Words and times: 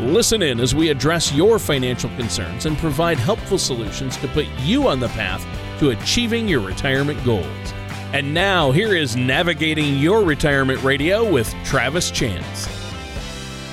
Listen 0.00 0.42
in 0.42 0.60
as 0.60 0.74
we 0.74 0.90
address 0.90 1.32
your 1.32 1.58
financial 1.58 2.10
concerns 2.10 2.66
and 2.66 2.76
provide 2.76 3.18
helpful 3.18 3.56
solutions 3.56 4.18
to 4.18 4.28
put 4.28 4.46
you 4.60 4.88
on 4.88 5.00
the 5.00 5.08
path 5.08 5.42
to 5.78 5.88
achieving 5.88 6.46
your 6.46 6.60
retirement 6.60 7.22
goals. 7.24 7.46
And 8.12 8.34
now, 8.34 8.72
here 8.72 8.94
is 8.94 9.16
Navigating 9.16 9.94
Your 9.94 10.22
Retirement 10.22 10.82
Radio 10.82 11.26
with 11.32 11.50
Travis 11.64 12.10
Chance. 12.10 12.68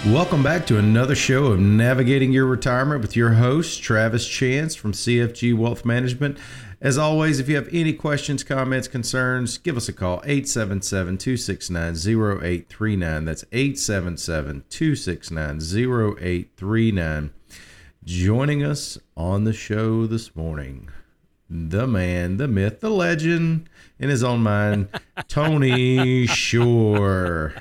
Welcome 0.05 0.41
back 0.41 0.65
to 0.67 0.77
another 0.77 1.13
show 1.13 1.47
of 1.47 1.59
Navigating 1.59 2.31
Your 2.31 2.45
Retirement 2.45 3.01
with 3.01 3.17
your 3.17 3.33
host, 3.33 3.83
Travis 3.83 4.25
Chance 4.25 4.75
from 4.75 4.93
CFG 4.93 5.53
Wealth 5.57 5.83
Management. 5.83 6.37
As 6.83 6.97
always, 6.97 7.39
if 7.39 7.47
you 7.47 7.55
have 7.55 7.69
any 7.71 7.93
questions, 7.93 8.43
comments, 8.43 8.89
concerns, 8.89 9.57
give 9.57 9.77
us 9.77 9.87
a 9.87 9.93
call 9.93 10.21
877 10.25 11.17
269 11.17 11.93
0839. 11.95 13.23
That's 13.23 13.45
877 13.53 14.65
269 14.69 15.61
0839. 15.61 17.33
Joining 18.03 18.63
us 18.65 18.99
on 19.15 19.45
the 19.45 19.53
show 19.53 20.05
this 20.05 20.35
morning, 20.35 20.89
the 21.49 21.87
man, 21.87 22.35
the 22.35 22.49
myth, 22.49 22.81
the 22.81 22.89
legend 22.89 23.69
in 23.97 24.09
his 24.09 24.21
own 24.21 24.43
mind, 24.43 24.89
Tony 25.29 26.27
Shore. 26.27 27.53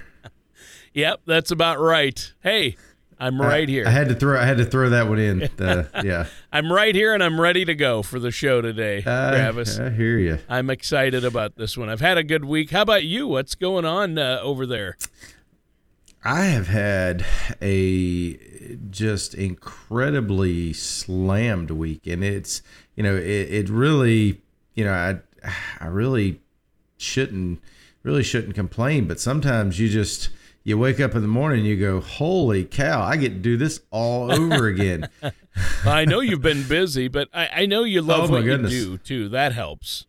Yep, 0.95 1.21
that's 1.27 1.53
about 1.53 1.79
right. 1.79 2.33
Hey, 2.43 2.75
I'm 3.23 3.41
right 3.41 3.69
here. 3.69 3.87
I 3.87 3.91
had 3.91 4.09
to 4.09 4.15
throw 4.17 4.39
I 4.39 4.45
had 4.45 4.57
to 4.59 4.65
throw 4.65 4.91
that 4.91 5.09
one 5.09 5.19
in. 5.21 5.49
Uh, 5.63 5.85
yeah. 6.03 6.27
I'm 6.53 6.73
right 6.73 6.93
here 6.95 7.15
and 7.15 7.23
I'm 7.23 7.41
ready 7.41 7.65
to 7.65 7.75
go 7.75 8.03
for 8.03 8.19
the 8.19 8.33
show 8.33 8.61
today, 8.61 8.99
Uh, 8.99 9.31
Travis. 9.31 9.79
I 9.79 9.91
hear 9.91 10.19
you. 10.19 10.39
I'm 10.49 10.71
excited 10.71 11.25
about 11.25 11.55
this 11.55 11.77
one. 11.79 11.89
I've 11.89 12.01
had 12.01 12.19
a 12.19 12.25
good 12.25 12.45
week. 12.45 12.71
How 12.71 12.83
about 12.83 13.05
you? 13.05 13.29
What's 13.29 13.55
going 13.55 13.85
on 13.85 14.19
uh, 14.19 14.41
over 14.43 14.67
there? 14.67 14.97
I 16.25 16.47
have 16.47 16.67
had 16.67 17.25
a 17.61 18.37
just 18.91 19.35
incredibly 19.35 20.73
slammed 20.73 21.71
week, 21.71 22.07
and 22.07 22.23
it's 22.25 22.63
you 22.97 23.03
know 23.03 23.17
it, 23.17 23.23
it 23.23 23.69
really 23.69 24.41
you 24.75 24.85
know 24.85 24.93
I 24.93 25.19
I 25.81 25.87
really 25.87 26.41
shouldn't 26.97 27.61
really 28.03 28.23
shouldn't 28.23 28.55
complain, 28.55 29.07
but 29.07 29.21
sometimes 29.21 29.79
you 29.79 29.89
just 29.89 30.29
you 30.65 30.79
wake 30.79 31.01
up 31.01 31.15
in 31.15 31.23
the 31.23 31.29
morning 31.29 31.61
and 31.61 31.69
you 31.69 31.77
go, 31.77 32.01
holy 32.01 32.65
cow, 32.65 33.03
I 33.03 33.17
get 33.17 33.31
to 33.31 33.39
do 33.39 33.57
this 33.57 33.81
all 33.91 34.31
over 34.33 34.67
again. 34.69 35.09
I 35.85 36.05
know 36.05 36.21
you've 36.21 36.43
been 36.43 36.63
busy, 36.69 37.09
but 37.09 37.29
I, 37.35 37.49
I 37.63 37.67
know 37.67 37.85
you 37.85 38.01
love 38.03 38.31
Oh, 38.31 38.35
what 38.35 38.45
goodness. 38.45 38.73
you 38.73 38.85
do 38.93 38.99
too. 38.99 39.29
That 39.29 39.53
helps. 39.53 40.07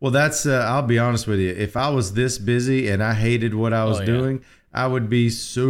Well, 0.00 0.12
that's 0.12 0.46
uh, 0.46 0.64
I'll 0.68 0.82
be 0.82 0.98
honest 0.98 1.26
with 1.26 1.40
you. 1.40 1.50
If 1.50 1.76
I 1.76 1.90
was 1.90 2.12
this 2.14 2.38
busy 2.38 2.88
and 2.88 3.02
I 3.02 3.14
hated 3.14 3.52
what 3.54 3.72
I 3.72 3.84
was 3.84 3.96
Oh, 3.98 4.00
yeah. 4.00 4.06
doing, 4.06 4.44
I 4.72 4.86
would 4.86 5.08
be 5.10 5.28
so 5.28 5.66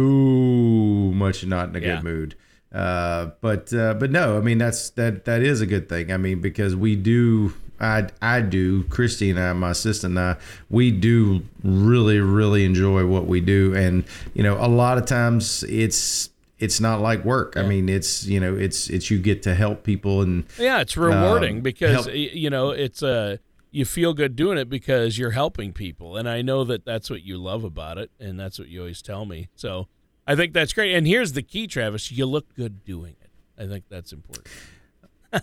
much 1.13 1.45
not 1.45 1.69
in 1.69 1.75
a 1.75 1.79
Yeah. 1.79 1.95
good 1.95 2.03
mood. 2.03 2.35
Uh, 2.71 3.31
but 3.41 3.73
uh, 3.73 3.95
but 3.95 4.11
no, 4.11 4.37
I 4.37 4.41
mean 4.41 4.59
that's 4.59 4.91
that 4.91 5.25
that 5.25 5.41
is 5.41 5.61
a 5.61 5.65
good 5.65 5.89
thing. 5.89 6.11
I 6.11 6.17
mean 6.17 6.41
because 6.41 6.75
we 6.75 6.95
do. 6.95 7.53
I, 7.79 8.09
I 8.21 8.41
do. 8.41 8.83
Christy 8.83 9.29
and 9.29 9.39
I, 9.39 9.53
my 9.53 9.71
assistant 9.71 10.17
and 10.17 10.19
I, 10.19 10.35
we 10.69 10.91
do 10.91 11.43
really, 11.63 12.19
really 12.19 12.65
enjoy 12.65 13.05
what 13.05 13.25
we 13.27 13.41
do. 13.41 13.73
And, 13.75 14.03
you 14.33 14.43
know, 14.43 14.57
a 14.57 14.67
lot 14.67 14.97
of 14.97 15.05
times 15.05 15.63
it's, 15.63 16.29
it's 16.59 16.81
not 16.81 16.99
like 16.99 17.23
work. 17.23 17.55
I 17.55 17.63
mean, 17.63 17.87
it's, 17.87 18.25
you 18.25 18.39
know, 18.39 18.53
it's, 18.55 18.89
it's, 18.89 19.09
you 19.09 19.17
get 19.17 19.43
to 19.43 19.55
help 19.55 19.83
people 19.83 20.21
and, 20.21 20.43
Yeah, 20.57 20.81
it's 20.81 20.97
rewarding 20.97 21.57
Um, 21.57 21.61
because 21.61 22.05
help- 22.05 22.13
you 22.13 22.49
know 22.49 22.71
it's 22.71 23.01
uh, 23.01 23.37
you 23.71 23.85
feel 23.85 24.13
good 24.13 24.35
doing 24.35 24.57
it 24.57 24.67
because 24.67 25.17
you're 25.17 25.31
helping 25.31 25.71
people, 25.71 26.17
and 26.17 26.27
I 26.27 26.41
know 26.41 26.65
that 26.65 26.83
that's 26.83 27.09
what 27.09 27.23
you 27.23 27.37
love 27.37 27.63
about 27.63 27.97
it, 27.97 28.11
and 28.19 28.37
that's 28.37 28.59
what 28.59 28.67
you 28.67 28.81
always 28.81 29.01
tell 29.01 29.25
me. 29.25 29.47
So 29.55 29.87
I 30.27 30.35
think 30.35 30.51
that's 30.51 30.73
great. 30.73 30.93
And 30.95 31.07
here's 31.07 31.31
the 31.31 31.43
key, 31.43 31.65
Travis: 31.65 32.11
you 32.11 32.25
look 32.25 32.53
good 32.55 32.83
doing 32.83 33.15
it. 33.21 33.29
I 33.57 33.65
think 33.67 33.85
that's 33.87 34.11
important. 34.11 34.47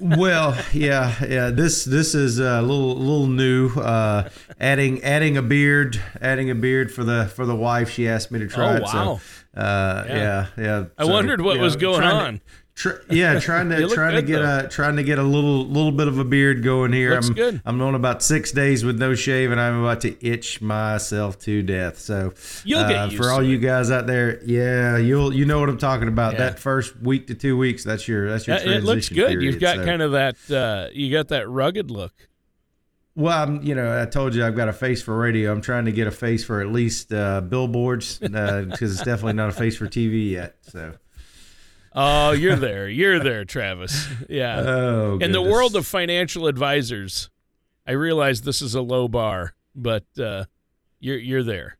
Well, 0.00 0.56
yeah, 0.72 1.14
yeah. 1.26 1.50
This 1.50 1.84
this 1.84 2.14
is 2.14 2.38
a 2.38 2.60
little 2.62 2.96
little 2.96 3.26
new. 3.26 3.68
Uh, 3.70 4.28
adding 4.60 5.02
adding 5.02 5.36
a 5.36 5.42
beard, 5.42 6.00
adding 6.20 6.50
a 6.50 6.54
beard 6.54 6.92
for 6.92 7.04
the 7.04 7.26
for 7.34 7.46
the 7.46 7.54
wife. 7.56 7.90
She 7.90 8.08
asked 8.08 8.30
me 8.30 8.38
to 8.40 8.48
try 8.48 8.72
Oh, 8.72 8.76
it. 8.76 8.82
wow. 8.82 9.20
So, 9.54 9.60
uh, 9.60 10.04
yeah, 10.08 10.46
yeah. 10.58 10.84
I 10.98 11.04
So, 11.04 11.12
wondered 11.12 11.40
what 11.40 11.58
was 11.58 11.76
going 11.76 12.00
trying 12.00 12.10
to- 12.18 12.24
on. 12.26 12.40
Tr- 12.76 12.90
yeah, 13.08 13.40
trying 13.40 13.70
to 13.70 13.88
trying 13.88 14.16
to 14.16 14.22
get 14.22 14.42
though. 14.42 14.66
a 14.66 14.68
trying 14.68 14.96
to 14.96 15.02
get 15.02 15.18
a 15.18 15.22
little 15.22 15.66
little 15.66 15.90
bit 15.92 16.08
of 16.08 16.18
a 16.18 16.24
beard 16.24 16.62
going 16.62 16.92
here. 16.92 17.12
Looks 17.14 17.28
I'm 17.28 17.34
good. 17.34 17.62
I'm 17.64 17.80
on 17.80 17.94
about 17.94 18.22
six 18.22 18.52
days 18.52 18.84
with 18.84 18.98
no 18.98 19.14
shave, 19.14 19.50
and 19.50 19.58
I'm 19.58 19.80
about 19.80 20.02
to 20.02 20.14
itch 20.24 20.60
myself 20.60 21.38
to 21.40 21.62
death. 21.62 21.98
So 21.98 22.34
uh, 22.74 23.08
for 23.10 23.30
all 23.30 23.42
you 23.42 23.56
guys 23.58 23.90
out 23.90 24.06
there, 24.06 24.42
yeah, 24.44 24.98
you'll 24.98 25.32
you 25.34 25.46
know 25.46 25.58
what 25.58 25.70
I'm 25.70 25.78
talking 25.78 26.08
about. 26.08 26.34
Yeah. 26.34 26.50
That 26.50 26.58
first 26.58 27.00
week 27.00 27.28
to 27.28 27.34
two 27.34 27.56
weeks, 27.56 27.82
that's 27.82 28.06
your 28.06 28.28
that's 28.28 28.46
your 28.46 28.56
Uh, 28.56 28.60
it 28.60 28.84
looks 28.84 29.08
good. 29.08 29.28
period, 29.30 29.42
You've 29.42 29.58
got 29.60 29.76
so. 29.76 29.84
kind 29.86 30.02
of 30.02 30.12
that. 30.12 30.36
Uh, 30.50 30.90
you 30.92 31.10
got 31.10 31.28
that 31.28 31.48
rugged 31.48 31.90
look. 31.90 32.28
Well, 33.14 33.42
I'm, 33.42 33.62
you 33.62 33.74
know, 33.74 34.02
I 34.02 34.04
told 34.04 34.34
you 34.34 34.44
I've 34.44 34.54
got 34.56 34.68
a 34.68 34.74
face 34.74 35.00
for 35.00 35.16
radio. 35.16 35.50
I'm 35.50 35.62
trying 35.62 35.86
to 35.86 35.92
get 35.92 36.06
a 36.06 36.10
face 36.10 36.44
for 36.44 36.60
at 36.60 36.66
least 36.70 37.10
uh, 37.14 37.40
billboards 37.40 38.18
because 38.18 38.92
it's 38.92 39.02
definitely 39.02 39.32
not 39.32 39.48
a 39.48 39.52
face 39.52 39.78
for 39.78 39.86
TV 39.86 40.32
yet. 40.32 40.56
So, 40.60 40.92
Oh, 41.98 42.32
you're 42.32 42.56
there. 42.56 42.88
You're 42.88 43.18
there, 43.18 43.46
Travis. 43.46 44.06
Yeah. 44.28 44.60
oh, 44.66 45.18
In 45.18 45.32
the 45.32 45.40
world 45.40 45.74
of 45.74 45.86
financial 45.86 46.46
advisors, 46.46 47.30
I 47.86 47.92
realize 47.92 48.42
this 48.42 48.60
is 48.60 48.74
a 48.74 48.82
low 48.82 49.08
bar, 49.08 49.54
but 49.74 50.04
uh, 50.18 50.44
you're 51.00 51.18
you're 51.18 51.42
there. 51.42 51.78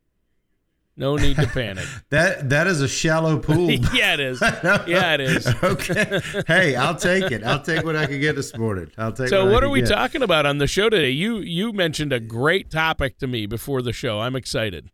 No 0.99 1.15
need 1.15 1.35
to 1.35 1.45
panic. 1.45 1.85
that 2.09 2.49
that 2.49 2.65
is 2.65 2.81
a 2.81 2.87
shallow 2.87 3.37
pool. 3.37 3.69
yeah, 3.93 4.15
it 4.15 4.19
is. 4.19 4.41
Yeah, 4.41 5.13
it 5.13 5.21
is. 5.21 5.47
okay. 5.63 6.19
Hey, 6.47 6.75
I'll 6.75 6.95
take 6.95 7.31
it. 7.31 7.43
I'll 7.43 7.61
take 7.61 7.85
what 7.85 7.95
I 7.95 8.07
can 8.07 8.19
get 8.19 8.35
this 8.35 8.57
morning. 8.57 8.89
I'll 8.97 9.13
take. 9.13 9.27
So, 9.27 9.45
what, 9.45 9.53
what 9.53 9.63
are 9.63 9.69
we 9.69 9.81
get. 9.81 9.89
talking 9.89 10.23
about 10.23 10.47
on 10.47 10.57
the 10.57 10.65
show 10.65 10.89
today? 10.89 11.11
You 11.11 11.37
you 11.37 11.71
mentioned 11.71 12.11
a 12.11 12.19
great 12.19 12.71
topic 12.71 13.19
to 13.19 13.27
me 13.27 13.45
before 13.45 13.83
the 13.83 13.93
show. 13.93 14.21
I'm 14.21 14.35
excited. 14.35 14.89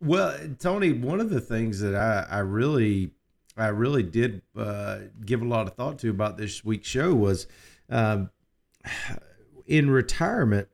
Well, 0.00 0.36
Tony, 0.60 0.92
one 0.92 1.20
of 1.20 1.30
the 1.30 1.40
things 1.40 1.80
that 1.80 1.94
I, 1.94 2.26
I 2.28 2.38
really, 2.38 3.10
I 3.56 3.68
really 3.68 4.02
did 4.02 4.42
uh, 4.56 4.98
give 5.24 5.42
a 5.42 5.46
lot 5.46 5.66
of 5.66 5.74
thought 5.74 5.98
to 6.00 6.10
about 6.10 6.36
this 6.36 6.64
week's 6.64 6.88
show 6.88 7.14
was, 7.14 7.46
um, 7.90 8.30
in 9.66 9.90
retirement, 9.90 10.68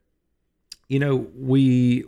you 0.88 0.98
know, 0.98 1.26
we, 1.36 2.04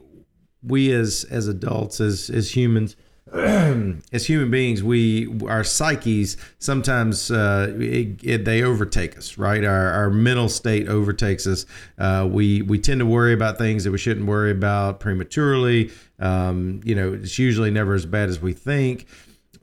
we 0.62 0.92
as 0.92 1.24
as 1.30 1.48
adults, 1.48 2.00
as 2.00 2.30
as 2.30 2.56
humans, 2.56 2.96
as 3.32 4.26
human 4.26 4.50
beings, 4.50 4.82
we 4.82 5.40
our 5.46 5.62
psyches 5.62 6.36
sometimes 6.58 7.30
uh, 7.30 7.72
it, 7.78 8.20
it, 8.24 8.44
they 8.44 8.62
overtake 8.62 9.16
us, 9.16 9.38
right? 9.38 9.64
Our, 9.64 9.88
our 9.90 10.10
mental 10.10 10.48
state 10.48 10.88
overtakes 10.88 11.46
us. 11.46 11.64
Uh, 11.96 12.28
we 12.30 12.62
we 12.62 12.78
tend 12.78 12.98
to 12.98 13.06
worry 13.06 13.32
about 13.32 13.56
things 13.56 13.84
that 13.84 13.92
we 13.92 13.98
shouldn't 13.98 14.26
worry 14.26 14.50
about 14.50 14.98
prematurely. 14.98 15.92
Um, 16.18 16.80
you 16.82 16.94
know, 16.96 17.12
it's 17.12 17.38
usually 17.38 17.70
never 17.70 17.94
as 17.94 18.04
bad 18.04 18.28
as 18.28 18.42
we 18.42 18.52
think, 18.52 19.06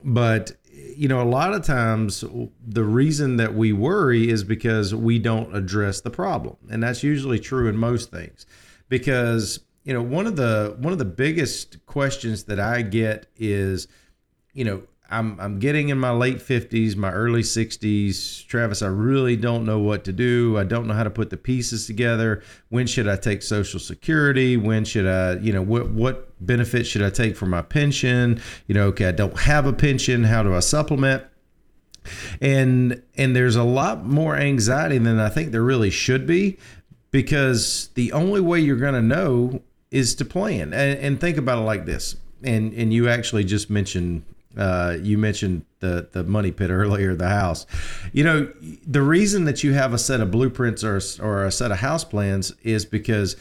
but 0.02 0.54
you 0.78 1.08
know, 1.08 1.22
a 1.22 1.26
lot 1.30 1.54
of 1.54 1.64
times 1.64 2.24
the 2.66 2.84
reason 2.84 3.38
that 3.38 3.54
we 3.54 3.74
worry 3.74 4.30
is 4.30 4.44
because 4.44 4.94
we 4.94 5.20
don't 5.20 5.56
address 5.56 6.02
the 6.02 6.10
problem, 6.10 6.58
and 6.70 6.84
that's 6.84 7.04
usually 7.04 7.40
true 7.40 7.68
in 7.68 7.78
most 7.78 8.12
things, 8.12 8.46
because 8.90 9.60
you 9.84 9.94
know 9.94 10.02
one 10.02 10.28
of 10.28 10.36
the 10.36 10.76
one 10.80 10.94
of 10.94 11.00
the 11.00 11.06
biggest 11.06 11.86
questions 11.86 12.44
that 12.44 12.60
I 12.60 12.82
get 12.82 13.28
is, 13.38 13.88
you 14.54 14.66
know, 14.66 14.84
I'm 15.10 15.40
I'm 15.40 15.60
getting 15.60 15.90
in 15.90 15.98
my 15.98 16.12
late 16.12 16.38
50s, 16.38 16.96
my 16.96 17.12
early 17.12 17.42
60s, 17.42 18.46
Travis, 18.48 18.82
I 18.82 18.88
really 18.88 19.36
don't 19.36 19.66
know 19.66 19.80
what 19.80 20.04
to 20.06 20.14
do. 20.14 20.58
I 20.58 20.64
don't 20.64 20.88
know 20.88 20.94
how 20.94 21.04
to 21.04 21.10
put 21.10 21.30
the 21.30 21.38
pieces 21.38 21.88
together. 21.88 22.44
When 22.70 22.88
should 22.88 23.08
I 23.08 23.16
take 23.16 23.42
social 23.42 23.80
security? 23.80 24.58
When 24.58 24.84
should 24.86 25.08
I, 25.08 25.34
you 25.40 25.54
know, 25.54 25.62
what 25.62 25.90
what 25.92 26.34
benefits 26.46 26.90
should 26.90 27.04
I 27.04 27.10
take 27.10 27.38
for 27.38 27.46
my 27.46 27.62
pension? 27.62 28.42
You 28.68 28.76
know, 28.76 28.88
okay, 28.88 29.08
I 29.08 29.12
don't 29.12 29.40
have 29.40 29.66
a 29.66 29.74
pension, 29.74 30.24
how 30.24 30.44
do 30.44 30.54
I 30.54 30.60
supplement? 30.60 31.24
and 32.42 33.02
and 33.16 33.36
there's 33.36 33.56
a 33.56 33.64
lot 33.64 34.06
more 34.06 34.36
anxiety 34.36 34.98
than 34.98 35.20
I 35.20 35.30
think 35.30 35.52
there 35.52 35.64
really 35.64 35.90
should 35.90 36.26
be 36.26 36.58
because 37.12 37.90
the 37.96 38.12
only 38.12 38.42
way 38.42 38.60
you're 38.60 38.78
going 38.78 38.94
to 38.94 39.02
know 39.02 39.62
is 39.92 40.16
to 40.16 40.26
plan 40.26 40.74
and, 40.74 41.00
and 41.00 41.20
think 41.20 41.38
about 41.38 41.60
it 41.60 41.66
like 41.66 41.86
this 41.86 42.16
and 42.44 42.74
and 42.74 42.94
you 42.94 43.10
actually 43.10 43.44
just 43.44 43.70
mentioned 43.70 44.24
Uh, 44.58 44.98
you 45.02 45.18
mentioned 45.18 45.66
the 45.80 46.10
the 46.12 46.24
money 46.24 46.52
pit 46.52 46.70
earlier, 46.70 47.16
the 47.16 47.30
house. 47.30 47.66
You 48.12 48.24
know, 48.24 48.52
the 48.86 49.02
reason 49.02 49.46
that 49.46 49.64
you 49.64 49.74
have 49.74 49.94
a 49.94 49.98
set 49.98 50.20
of 50.22 50.32
blueprints 50.32 50.84
or 50.84 51.00
or 51.22 51.46
a 51.46 51.52
set 51.52 51.72
of 51.72 51.78
house 51.78 52.04
plans 52.04 52.54
is 52.64 52.86
because 52.86 53.36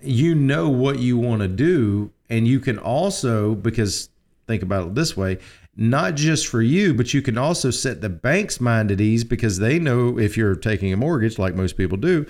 you 0.00 0.34
know 0.34 0.68
what 0.68 0.98
you 0.98 1.18
want 1.18 1.42
to 1.42 1.48
do, 1.48 2.10
and 2.28 2.48
you 2.48 2.60
can 2.60 2.78
also 2.78 3.54
because 3.54 4.08
think 4.46 4.62
about 4.62 4.88
it 4.88 4.94
this 4.94 5.16
way 5.16 5.38
not 5.76 6.14
just 6.14 6.46
for 6.46 6.62
you, 6.62 6.94
but 6.94 7.12
you 7.12 7.20
can 7.20 7.36
also 7.36 7.70
set 7.70 8.00
the 8.00 8.08
bank's 8.08 8.60
mind 8.60 8.90
at 8.90 9.00
ease 9.00 9.24
because 9.24 9.58
they 9.58 9.78
know 9.78 10.18
if 10.18 10.36
you're 10.36 10.54
taking 10.54 10.92
a 10.92 10.96
mortgage, 10.96 11.38
like 11.38 11.54
most 11.54 11.76
people 11.76 11.98
do, 11.98 12.26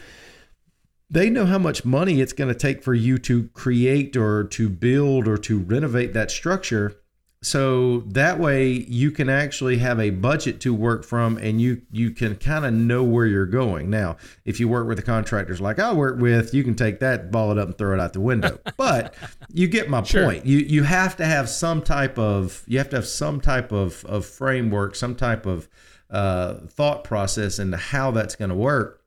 they 1.11 1.29
know 1.29 1.45
how 1.45 1.59
much 1.59 1.85
money 1.85 2.21
it's 2.21 2.33
going 2.33 2.53
to 2.53 2.59
take 2.59 2.83
for 2.83 2.95
you 2.95 3.19
to 3.19 3.49
create 3.49 4.17
or 4.17 4.45
to 4.45 4.69
build 4.69 5.29
or 5.29 5.37
to 5.37 5.59
renovate 5.59 6.15
that 6.15 6.31
structure 6.31 6.97
so 7.45 8.01
that 8.07 8.39
way 8.39 8.69
you 8.69 9.11
can 9.11 9.29
actually 9.29 9.79
have 9.79 10.01
a 10.01 10.11
budget 10.11 10.61
to 10.61 10.75
work 10.75 11.05
from 11.05 11.37
and 11.39 11.61
you 11.61 11.83
you 11.91 12.11
can 12.11 12.37
kind 12.37 12.65
of 12.65 12.73
know 12.73 13.03
where 13.03 13.27
you're 13.27 13.47
going. 13.47 13.91
Now 13.91 14.17
if 14.45 14.59
you 14.61 14.69
work 14.69 14.89
with 14.89 14.97
the 14.97 15.03
contractors 15.03 15.61
like 15.61 15.79
i 15.79 15.93
work 15.93 16.19
with 16.19 16.55
you 16.55 16.65
can 16.65 16.75
take 16.75 17.01
that 17.01 17.31
ball 17.31 17.53
it 17.53 17.59
up 17.59 17.69
and 17.69 17.79
throw 17.79 17.95
it 17.95 18.01
out 18.01 18.13
the 18.13 18.21
window. 18.21 18.59
But 18.77 19.15
you 19.53 19.69
get 19.69 19.89
my 19.89 20.03
sure. 20.03 20.25
point. 20.25 20.47
You 20.47 20.59
you 20.59 20.83
have 20.83 21.17
to 21.19 21.25
have 21.25 21.49
some 21.49 21.81
type 21.81 22.19
of 22.19 22.65
you 22.67 22.79
have 22.79 22.91
to 22.91 22.97
have 22.97 23.07
some 23.07 23.41
type 23.41 23.73
of 23.73 24.05
of 24.07 24.27
framework 24.27 24.97
some 24.97 25.15
type 25.15 25.47
of 25.47 25.69
uh, 26.11 26.55
thought 26.69 27.05
process 27.05 27.59
into 27.59 27.77
how 27.77 28.11
that's 28.11 28.37
going 28.37 28.49
to 28.49 28.55
work. 28.55 29.03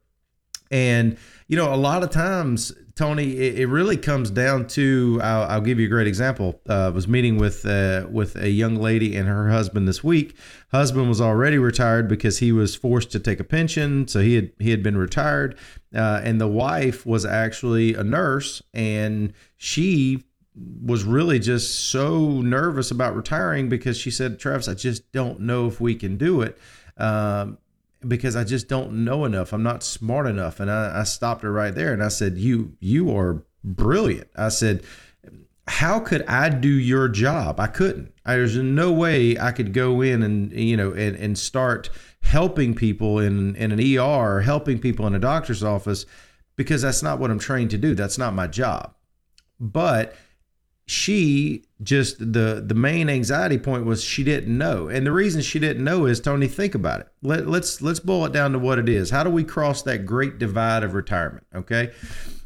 And 0.69 1.17
you 1.47 1.55
know, 1.55 1.73
a 1.73 1.77
lot 1.77 2.03
of 2.03 2.09
times, 2.09 2.73
Tony, 2.97 3.37
it, 3.37 3.59
it 3.59 3.65
really 3.67 3.95
comes 3.95 4.31
down 4.31 4.67
to. 4.69 5.19
I'll, 5.23 5.43
I'll, 5.43 5.61
give 5.61 5.79
you 5.79 5.85
a 5.85 5.89
great 5.89 6.07
example. 6.07 6.59
Uh, 6.67 6.87
I 6.87 6.89
was 6.89 7.07
meeting 7.07 7.37
with 7.37 7.65
uh, 7.65 8.07
with 8.09 8.35
a 8.35 8.49
young 8.49 8.75
lady 8.75 9.15
and 9.15 9.27
her 9.27 9.49
husband 9.49 9.87
this 9.87 10.03
week. 10.03 10.35
Husband 10.71 11.07
was 11.07 11.21
already 11.21 11.59
retired 11.59 12.07
because 12.07 12.39
he 12.39 12.51
was 12.51 12.75
forced 12.75 13.11
to 13.11 13.19
take 13.19 13.39
a 13.39 13.43
pension, 13.43 14.07
so 14.07 14.19
he 14.19 14.33
had 14.35 14.51
he 14.59 14.71
had 14.71 14.81
been 14.81 14.97
retired, 14.97 15.57
uh, 15.95 16.21
and 16.23 16.41
the 16.41 16.47
wife 16.47 17.05
was 17.05 17.23
actually 17.23 17.93
a 17.93 18.03
nurse, 18.03 18.63
and 18.73 19.31
she 19.55 20.23
was 20.81 21.03
really 21.03 21.37
just 21.37 21.91
so 21.91 22.41
nervous 22.41 22.89
about 22.89 23.15
retiring 23.15 23.69
because 23.69 23.95
she 23.95 24.09
said, 24.09 24.39
Travis, 24.39 24.67
I 24.67 24.73
just 24.73 25.11
don't 25.11 25.41
know 25.41 25.67
if 25.67 25.79
we 25.79 25.93
can 25.93 26.17
do 26.17 26.41
it. 26.41 26.57
Um, 26.97 27.59
because 28.07 28.35
I 28.35 28.43
just 28.43 28.67
don't 28.67 29.03
know 29.03 29.25
enough. 29.25 29.53
I'm 29.53 29.63
not 29.63 29.83
smart 29.83 30.27
enough. 30.27 30.59
And 30.59 30.71
I, 30.71 31.01
I 31.01 31.03
stopped 31.03 31.43
her 31.43 31.51
right 31.51 31.73
there 31.73 31.93
and 31.93 32.03
I 32.03 32.09
said, 32.09 32.37
You 32.37 32.73
you 32.79 33.15
are 33.15 33.43
brilliant. 33.63 34.29
I 34.35 34.49
said, 34.49 34.83
How 35.67 35.99
could 35.99 36.23
I 36.23 36.49
do 36.49 36.69
your 36.69 37.07
job? 37.09 37.59
I 37.59 37.67
couldn't. 37.67 38.13
There's 38.25 38.57
no 38.57 38.91
way 38.91 39.37
I 39.39 39.51
could 39.51 39.73
go 39.73 40.01
in 40.01 40.23
and 40.23 40.51
you 40.51 40.77
know 40.77 40.91
and, 40.91 41.15
and 41.15 41.37
start 41.37 41.89
helping 42.21 42.75
people 42.75 43.19
in, 43.19 43.55
in 43.55 43.71
an 43.71 43.79
ER, 43.79 44.01
or 44.01 44.41
helping 44.41 44.79
people 44.79 45.07
in 45.07 45.15
a 45.15 45.19
doctor's 45.19 45.63
office, 45.63 46.05
because 46.55 46.81
that's 46.81 47.01
not 47.01 47.19
what 47.19 47.31
I'm 47.31 47.39
trained 47.39 47.71
to 47.71 47.77
do. 47.77 47.95
That's 47.95 48.17
not 48.17 48.33
my 48.33 48.47
job. 48.47 48.93
But 49.59 50.15
she 50.87 51.65
just 51.83 52.17
the 52.19 52.63
the 52.65 52.73
main 52.73 53.09
anxiety 53.09 53.57
point 53.57 53.85
was 53.85 54.01
she 54.01 54.23
didn't 54.23 54.57
know. 54.57 54.87
And 54.87 55.05
the 55.05 55.11
reason 55.11 55.41
she 55.41 55.59
didn't 55.59 55.83
know 55.83 56.05
is 56.05 56.21
tony 56.21 56.47
think 56.47 56.73
about 56.73 57.01
it. 57.01 57.07
Let, 57.21 57.45
let's 57.45 57.81
let's 57.81 57.99
boil 57.99 58.25
it 58.25 58.31
down 58.31 58.53
to 58.53 58.59
what 58.59 58.79
it 58.79 58.87
is. 58.87 59.09
How 59.09 59.23
do 59.23 59.29
we 59.29 59.43
cross 59.43 59.81
that 59.83 60.05
great 60.05 60.39
divide 60.39 60.83
of 60.83 60.93
retirement 60.93 61.45
okay? 61.53 61.91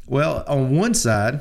Well 0.06 0.44
on 0.48 0.76
one 0.76 0.92
side 0.92 1.40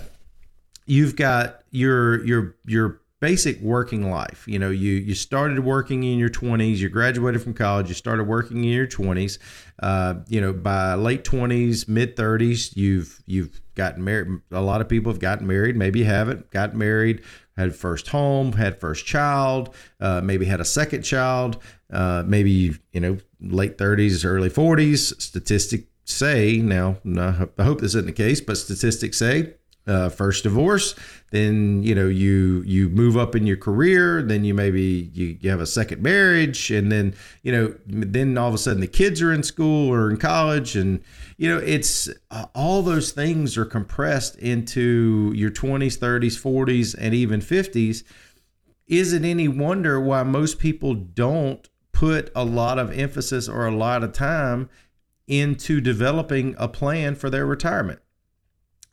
you've 0.86 1.15
got 1.15 1.63
your 1.71 2.24
your 2.24 2.56
your 2.65 3.00
basic 3.21 3.62
working 3.62 4.12
life. 4.12 4.44
You 4.47 4.59
know, 4.59 4.71
you 4.71 4.94
you 4.94 5.15
started 5.15 5.59
working 5.59 6.03
in 6.03 6.18
your 6.18 6.29
20s, 6.29 6.77
you 6.77 6.89
graduated 6.89 7.41
from 7.41 7.53
college, 7.53 7.88
you 7.88 7.94
started 7.94 8.25
working 8.25 8.57
in 8.57 8.71
your 8.71 8.88
20s. 8.88 9.38
Uh, 9.81 10.15
you 10.27 10.41
know, 10.41 10.51
by 10.51 10.95
late 10.95 11.23
20s, 11.23 11.88
mid 11.88 12.18
30s, 12.18 12.75
you've 12.75 13.23
you've 13.25 13.62
gotten 13.75 14.03
married. 14.03 14.41
A 14.51 14.62
lot 14.62 14.81
of 14.81 14.89
people 14.89 15.12
have 15.12 15.21
gotten 15.21 15.47
married. 15.47 15.77
Maybe 15.77 16.00
you 16.00 16.06
haven't. 16.06 16.50
Got 16.51 16.75
married, 16.75 17.21
had 17.56 17.73
first 17.75 18.09
home, 18.09 18.53
had 18.53 18.79
first 18.81 19.06
child, 19.06 19.73
uh, 20.01 20.19
maybe 20.21 20.45
had 20.45 20.59
a 20.59 20.65
second 20.65 21.03
child. 21.03 21.62
Uh, 21.94 22.23
maybe 22.25 22.75
you 22.91 23.00
know, 23.00 23.18
late 23.39 23.77
30s, 23.77 24.25
early 24.25 24.50
40s. 24.50 25.21
Statistics 25.21 25.85
say 26.06 26.57
now, 26.57 26.97
I 27.06 27.63
hope 27.63 27.79
this 27.79 27.91
isn't 27.91 28.07
the 28.07 28.12
case, 28.12 28.41
but 28.41 28.57
statistics 28.57 29.18
say 29.18 29.53
uh, 29.92 30.10
first 30.10 30.44
divorce 30.44 30.96
then 31.32 31.84
you 31.84 31.94
know 31.94 32.08
you 32.08 32.62
you 32.66 32.88
move 32.90 33.18
up 33.18 33.36
in 33.36 33.46
your 33.46 33.58
career 33.58 34.22
then 34.22 34.46
you 34.46 34.54
maybe 34.54 35.10
you, 35.14 35.38
you 35.42 35.50
have 35.50 35.60
a 35.60 35.66
second 35.66 36.02
marriage 36.02 36.72
and 36.72 36.92
then 36.92 37.14
you 37.44 37.52
know 37.52 37.74
then 37.86 38.38
all 38.38 38.48
of 38.48 38.54
a 38.54 38.58
sudden 38.58 38.80
the 38.80 38.88
kids 38.88 39.22
are 39.22 39.34
in 39.34 39.44
school 39.44 39.92
or 39.92 40.10
in 40.10 40.18
college 40.18 40.76
and 40.76 41.02
you 41.38 41.50
know 41.50 41.58
it's 41.58 42.10
uh, 42.32 42.46
all 42.56 42.82
those 42.82 43.12
things 43.12 43.58
are 43.58 43.66
compressed 43.66 44.36
into 44.38 45.32
your 45.36 45.52
20s 45.52 45.98
30s 45.98 46.40
40s 46.40 46.96
and 46.98 47.14
even 47.14 47.42
50s 47.42 48.04
is 48.88 49.14
it 49.14 49.26
any 49.26 49.48
wonder 49.48 50.00
why 50.00 50.24
most 50.24 50.58
people 50.60 50.94
don't 50.94 51.70
put 51.92 52.32
a 52.36 52.46
lot 52.46 52.80
of 52.80 52.98
emphasis 52.98 53.50
or 53.50 53.68
a 53.68 53.76
lot 53.76 54.04
of 54.04 54.14
time 54.14 54.70
into 55.28 55.82
developing 55.82 56.56
a 56.58 56.68
plan 56.68 57.16
for 57.16 57.30
their 57.30 57.46
retirement 57.46 58.00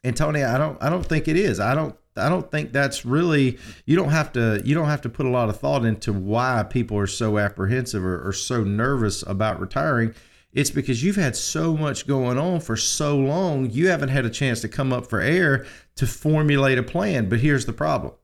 and 0.05 0.17
Tony, 0.17 0.43
I 0.43 0.59
don't 0.59 0.81
I 0.83 0.91
don't 0.91 1.05
think 1.05 1.29
it 1.29 1.37
is. 1.37 1.61
I 1.61 1.75
don't 1.75 1.95
I 2.17 2.29
don't 2.29 2.51
think 2.51 2.73
that's 2.73 3.05
really 3.05 3.59
you 3.87 3.97
don't 3.97 4.11
have 4.11 4.33
to 4.33 4.61
you 4.65 4.75
don't 4.75 4.89
have 4.89 5.03
to 5.03 5.09
put 5.09 5.27
a 5.27 5.31
lot 5.31 5.49
of 5.49 5.59
thought 5.59 5.85
into 5.85 6.13
why 6.13 6.65
people 6.69 6.99
are 6.99 7.07
so 7.07 7.39
apprehensive 7.39 8.05
or, 8.05 8.27
or 8.27 8.33
so 8.33 8.63
nervous 8.65 9.23
about 9.27 9.61
retiring. 9.61 10.15
It's 10.53 10.71
because 10.71 11.03
you've 11.03 11.17
had 11.17 11.37
so 11.37 11.77
much 11.77 12.07
going 12.07 12.39
on 12.39 12.61
for 12.61 12.77
so 12.77 13.17
long, 13.17 13.71
you 13.71 13.89
haven't 13.89 14.09
had 14.09 14.25
a 14.25 14.31
chance 14.31 14.61
to 14.63 14.69
come 14.69 14.93
up 14.93 15.07
for 15.07 15.21
air 15.21 15.67
to 15.97 16.07
formulate 16.07 16.79
a 16.79 16.83
plan. 16.83 17.29
But 17.29 17.41
here's 17.41 17.67
the 17.67 17.73
problem. 17.73 18.15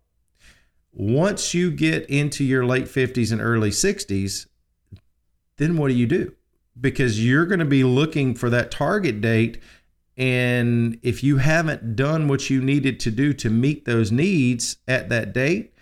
Once 0.93 1.53
you 1.53 1.71
get 1.71 2.09
into 2.09 2.45
your 2.45 2.65
late 2.65 2.87
50s 2.87 3.31
and 3.31 3.41
early 3.41 3.71
60s, 3.71 4.47
then 5.59 5.77
what 5.77 5.89
do 5.89 5.95
you 5.95 6.07
do? 6.07 6.35
Because 6.81 7.25
you're 7.25 7.47
going 7.47 7.59
to 7.59 7.65
be 7.65 7.85
looking 7.85 8.35
for 8.35 8.49
that 8.51 8.71
target 8.71 9.21
date 9.21 9.61
and 10.17 10.99
if 11.03 11.25
you 11.25 11.39
haven't 11.39 11.97
done 11.97 12.29
what 12.29 12.49
you 12.49 12.61
needed 12.61 13.01
to 13.01 13.11
do 13.11 13.33
to 13.35 13.51
meet 13.51 13.85
those 13.85 14.13
needs 14.13 14.77
at 14.87 15.09
that 15.09 15.33
date, 15.33 15.75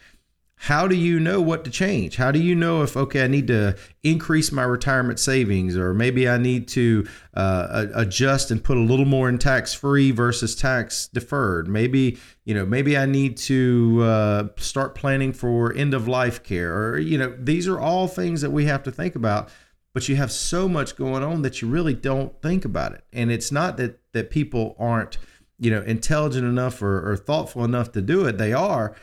how 0.56 0.86
do 0.86 0.94
you 0.94 1.18
know 1.18 1.40
what 1.40 1.64
to 1.64 1.72
change? 1.72 2.16
How 2.16 2.30
do 2.30 2.38
you 2.38 2.54
know 2.54 2.82
if, 2.82 2.96
okay, 2.96 3.24
I 3.24 3.26
need 3.26 3.48
to 3.48 3.76
increase 4.04 4.52
my 4.52 4.62
retirement 4.62 5.18
savings, 5.18 5.76
or 5.76 5.92
maybe 5.92 6.28
I 6.28 6.38
need 6.38 6.68
to 6.68 7.04
uh, 7.34 7.86
adjust 7.94 8.52
and 8.52 8.62
put 8.62 8.76
a 8.76 8.80
little 8.80 9.04
more 9.04 9.28
in 9.28 9.38
tax 9.38 9.74
free 9.74 10.12
versus 10.12 10.54
tax 10.54 11.08
deferred? 11.08 11.66
Maybe, 11.66 12.16
you 12.44 12.54
know, 12.54 12.64
maybe 12.64 12.96
I 12.96 13.06
need 13.06 13.38
to 13.38 14.02
uh, 14.02 14.48
start 14.56 14.94
planning 14.94 15.32
for 15.32 15.74
end 15.74 15.94
of 15.94 16.06
life 16.06 16.44
care, 16.44 16.72
or, 16.72 16.98
you 16.98 17.18
know, 17.18 17.34
these 17.36 17.66
are 17.66 17.80
all 17.80 18.06
things 18.06 18.40
that 18.42 18.50
we 18.50 18.66
have 18.66 18.84
to 18.84 18.92
think 18.92 19.16
about 19.16 19.50
but 19.94 20.08
you 20.08 20.16
have 20.16 20.32
so 20.32 20.68
much 20.68 20.96
going 20.96 21.22
on 21.22 21.42
that 21.42 21.60
you 21.60 21.68
really 21.68 21.92
don't 21.92 22.40
think 22.40 22.64
about 22.64 22.92
it. 22.92 23.04
And 23.12 23.30
it's 23.30 23.52
not 23.52 23.76
that 23.76 24.00
that 24.12 24.30
people 24.30 24.76
aren't, 24.78 25.18
you 25.58 25.70
know, 25.70 25.82
intelligent 25.82 26.44
enough 26.44 26.82
or, 26.82 27.10
or 27.10 27.16
thoughtful 27.16 27.64
enough 27.64 27.92
to 27.92 28.02
do 28.02 28.26
it. 28.26 28.38
They 28.38 28.52
are. 28.52 28.94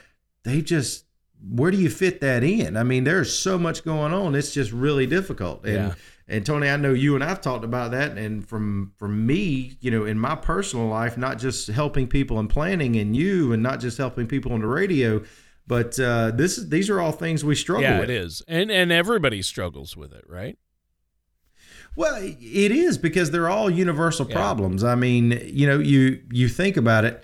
They 0.44 0.62
just 0.62 1.06
where 1.48 1.72
do 1.72 1.78
you 1.78 1.90
fit 1.90 2.22
that 2.22 2.44
in? 2.44 2.76
I 2.76 2.84
mean, 2.84 3.04
there's 3.04 3.38
so 3.38 3.58
much 3.58 3.84
going 3.84 4.14
on. 4.14 4.36
It's 4.36 4.54
just 4.54 4.72
really 4.72 5.06
difficult. 5.06 5.66
And 5.66 5.90
yeah. 5.90 5.94
and 6.28 6.46
Tony, 6.46 6.70
I 6.70 6.76
know 6.76 6.94
you 6.94 7.16
and 7.16 7.24
I've 7.24 7.42
talked 7.42 7.64
about 7.64 7.92
that. 7.92 8.18
And 8.18 8.48
from 8.48 8.94
from 8.98 9.26
me, 9.26 9.78
you 9.80 9.92
know, 9.92 10.06
in 10.06 10.20
my 10.20 10.36
personal 10.36 10.88
life, 10.88 11.18
not 11.18 11.40
just 11.40 11.68
helping 11.68 12.08
people 12.08 12.40
and 12.40 12.50
planning, 12.50 12.96
and 12.98 13.16
you, 13.16 13.54
and 13.54 13.64
not 13.64 13.80
just 13.80 13.98
helping 13.98 14.28
people 14.28 14.52
on 14.52 14.62
the 14.62 14.68
radio, 14.68 15.24
but 15.66 16.00
uh, 16.00 16.32
this 16.32 16.58
these 16.58 16.90
are 16.90 17.00
all 17.00 17.12
things 17.12 17.46
we 17.46 17.56
struggle 17.56 17.84
yeah, 17.84 18.00
with. 18.00 18.10
it 18.10 18.16
is, 18.16 18.42
and 18.48 18.70
and 18.70 18.92
everybody 18.92 19.42
struggles 19.42 19.96
with 19.96 20.14
it, 20.14 20.26
right? 20.28 20.58
Well, 22.00 22.16
it 22.24 22.72
is 22.72 22.98
because 22.98 23.30
they're 23.30 23.50
all 23.50 23.70
universal 23.70 24.26
yeah. 24.26 24.34
problems. 24.34 24.86
I 24.86 24.96
mean, 24.96 25.38
you 25.44 25.68
know, 25.68 25.80
you 25.80 26.22
you 26.32 26.48
think 26.48 26.78
about 26.78 27.04
it. 27.04 27.22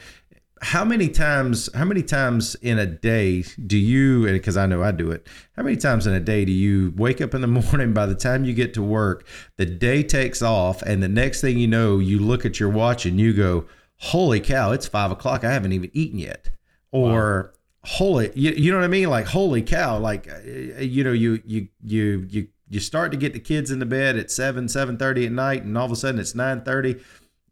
How 0.61 0.83
many 0.83 1.07
times? 1.07 1.69
How 1.73 1.85
many 1.85 2.03
times 2.03 2.55
in 2.55 2.77
a 2.77 2.85
day 2.85 3.43
do 3.65 3.77
you? 3.77 4.25
And 4.25 4.33
because 4.33 4.57
I 4.57 4.65
know 4.65 4.83
I 4.83 4.91
do 4.91 5.11
it. 5.11 5.25
How 5.55 5.63
many 5.63 5.77
times 5.77 6.07
in 6.07 6.13
a 6.13 6.19
day 6.19 6.43
do 6.43 6.51
you 6.51 6.93
wake 6.97 7.21
up 7.21 7.33
in 7.33 7.39
the 7.39 7.47
morning? 7.71 7.93
By 7.93 8.05
the 8.05 8.15
time 8.15 8.43
you 8.43 8.53
get 8.53 8.73
to 8.73 8.83
work, 8.83 9.25
the 9.55 9.65
day 9.65 10.03
takes 10.03 10.41
off, 10.41 10.81
and 10.81 11.01
the 11.01 11.07
next 11.07 11.39
thing 11.39 11.57
you 11.57 11.67
know, 11.67 11.99
you 11.99 12.19
look 12.19 12.45
at 12.45 12.59
your 12.59 12.67
watch 12.67 13.05
and 13.05 13.17
you 13.17 13.31
go, 13.31 13.67
"Holy 13.99 14.41
cow! 14.41 14.73
It's 14.73 14.87
five 14.87 15.09
o'clock. 15.09 15.45
I 15.45 15.53
haven't 15.53 15.71
even 15.71 15.89
eaten 15.93 16.19
yet." 16.19 16.49
Or 16.91 17.43
wow 17.43 17.49
holy 17.85 18.31
you, 18.33 18.51
you 18.51 18.71
know 18.71 18.79
what 18.79 18.83
i 18.83 18.87
mean 18.87 19.07
like 19.11 19.27
holy 19.27 19.61
cow 19.61 19.99
like 19.99 20.27
uh, 20.27 20.39
you 20.43 21.03
know 21.03 21.11
you 21.11 21.39
you 21.45 21.67
you 21.83 22.25
you 22.31 22.47
you 22.69 22.79
start 22.79 23.11
to 23.11 23.17
get 23.17 23.33
the 23.33 23.39
kids 23.39 23.71
in 23.71 23.79
the 23.79 23.85
bed 23.85 24.17
at 24.17 24.31
7 24.31 24.65
7.30 24.65 25.27
at 25.27 25.31
night 25.31 25.63
and 25.63 25.77
all 25.77 25.85
of 25.85 25.91
a 25.91 25.95
sudden 25.95 26.19
it's 26.19 26.33
9.30 26.33 27.01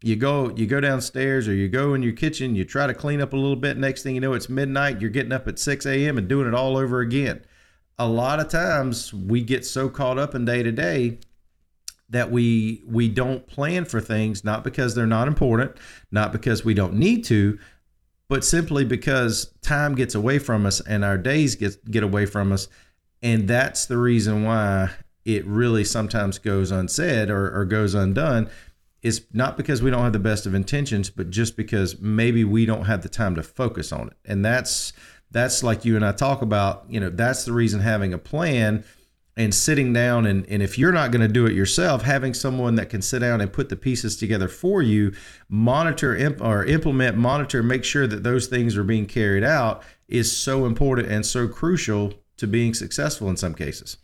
you 0.02 0.16
go 0.16 0.50
you 0.54 0.66
go 0.66 0.80
downstairs 0.80 1.48
or 1.48 1.54
you 1.54 1.68
go 1.68 1.94
in 1.94 2.02
your 2.02 2.12
kitchen 2.12 2.54
you 2.54 2.64
try 2.64 2.86
to 2.86 2.92
clean 2.92 3.20
up 3.20 3.32
a 3.32 3.36
little 3.36 3.56
bit 3.56 3.78
next 3.78 4.02
thing 4.02 4.14
you 4.14 4.20
know 4.20 4.34
it's 4.34 4.48
midnight 4.48 5.00
you're 5.00 5.10
getting 5.10 5.32
up 5.32 5.48
at 5.48 5.58
6 5.58 5.86
a.m 5.86 6.18
and 6.18 6.28
doing 6.28 6.46
it 6.46 6.54
all 6.54 6.76
over 6.76 7.00
again. 7.00 7.42
A 7.98 8.08
lot 8.08 8.40
of 8.40 8.48
times 8.48 9.14
we 9.14 9.42
get 9.42 9.64
so 9.64 9.88
caught 9.88 10.18
up 10.18 10.34
in 10.34 10.44
day 10.44 10.62
to 10.62 10.72
day 10.72 11.18
that 12.10 12.30
we 12.30 12.82
we 12.86 13.08
don't 13.08 13.46
plan 13.46 13.84
for 13.84 14.00
things 14.00 14.44
not 14.44 14.62
because 14.62 14.94
they're 14.94 15.06
not 15.06 15.28
important, 15.28 15.72
not 16.10 16.32
because 16.32 16.64
we 16.64 16.74
don't 16.74 16.94
need 16.94 17.24
to, 17.24 17.58
but 18.28 18.44
simply 18.44 18.84
because 18.84 19.54
time 19.62 19.94
gets 19.94 20.14
away 20.14 20.38
from 20.38 20.66
us 20.66 20.80
and 20.80 21.04
our 21.04 21.16
days 21.16 21.54
get 21.54 21.82
get 21.90 22.02
away 22.02 22.26
from 22.26 22.52
us, 22.52 22.68
and 23.22 23.48
that's 23.48 23.86
the 23.86 23.96
reason 23.96 24.42
why 24.42 24.90
it 25.24 25.44
really 25.46 25.84
sometimes 25.84 26.38
goes 26.38 26.70
unsaid 26.70 27.30
or, 27.30 27.56
or 27.58 27.64
goes 27.64 27.94
undone 27.94 28.50
is 29.02 29.26
not 29.32 29.56
because 29.56 29.82
we 29.82 29.90
don't 29.90 30.02
have 30.02 30.14
the 30.14 30.18
best 30.18 30.46
of 30.46 30.54
intentions, 30.54 31.10
but 31.10 31.30
just 31.30 31.56
because 31.56 32.00
maybe 32.00 32.42
we 32.42 32.64
don't 32.64 32.86
have 32.86 33.02
the 33.02 33.08
time 33.08 33.34
to 33.34 33.42
focus 33.42 33.92
on 33.92 34.08
it. 34.08 34.16
And 34.24 34.44
that's 34.44 34.92
that's 35.30 35.62
like 35.62 35.84
you 35.84 35.96
and 35.96 36.04
I 36.04 36.12
talk 36.12 36.42
about, 36.42 36.86
you 36.88 37.00
know, 37.00 37.10
that's 37.10 37.44
the 37.44 37.52
reason 37.52 37.80
having 37.80 38.14
a 38.14 38.18
plan 38.18 38.84
and 39.36 39.52
sitting 39.52 39.92
down 39.92 40.26
and, 40.26 40.46
and 40.48 40.62
if 40.62 40.78
you're 40.78 40.92
not 40.92 41.10
going 41.10 41.20
to 41.20 41.32
do 41.32 41.44
it 41.46 41.54
yourself 41.54 42.02
having 42.02 42.32
someone 42.32 42.76
that 42.76 42.88
can 42.88 43.02
sit 43.02 43.18
down 43.18 43.40
and 43.40 43.52
put 43.52 43.68
the 43.68 43.76
pieces 43.76 44.16
together 44.16 44.48
for 44.48 44.80
you 44.80 45.12
monitor 45.48 46.14
imp, 46.16 46.40
or 46.40 46.64
implement 46.64 47.16
monitor 47.16 47.62
make 47.62 47.84
sure 47.84 48.06
that 48.06 48.22
those 48.22 48.46
things 48.46 48.76
are 48.76 48.84
being 48.84 49.06
carried 49.06 49.42
out 49.42 49.82
is 50.08 50.34
so 50.34 50.66
important 50.66 51.08
and 51.08 51.26
so 51.26 51.48
crucial 51.48 52.14
to 52.36 52.46
being 52.46 52.72
successful 52.72 53.28
in 53.28 53.36
some 53.36 53.54
cases 53.54 53.96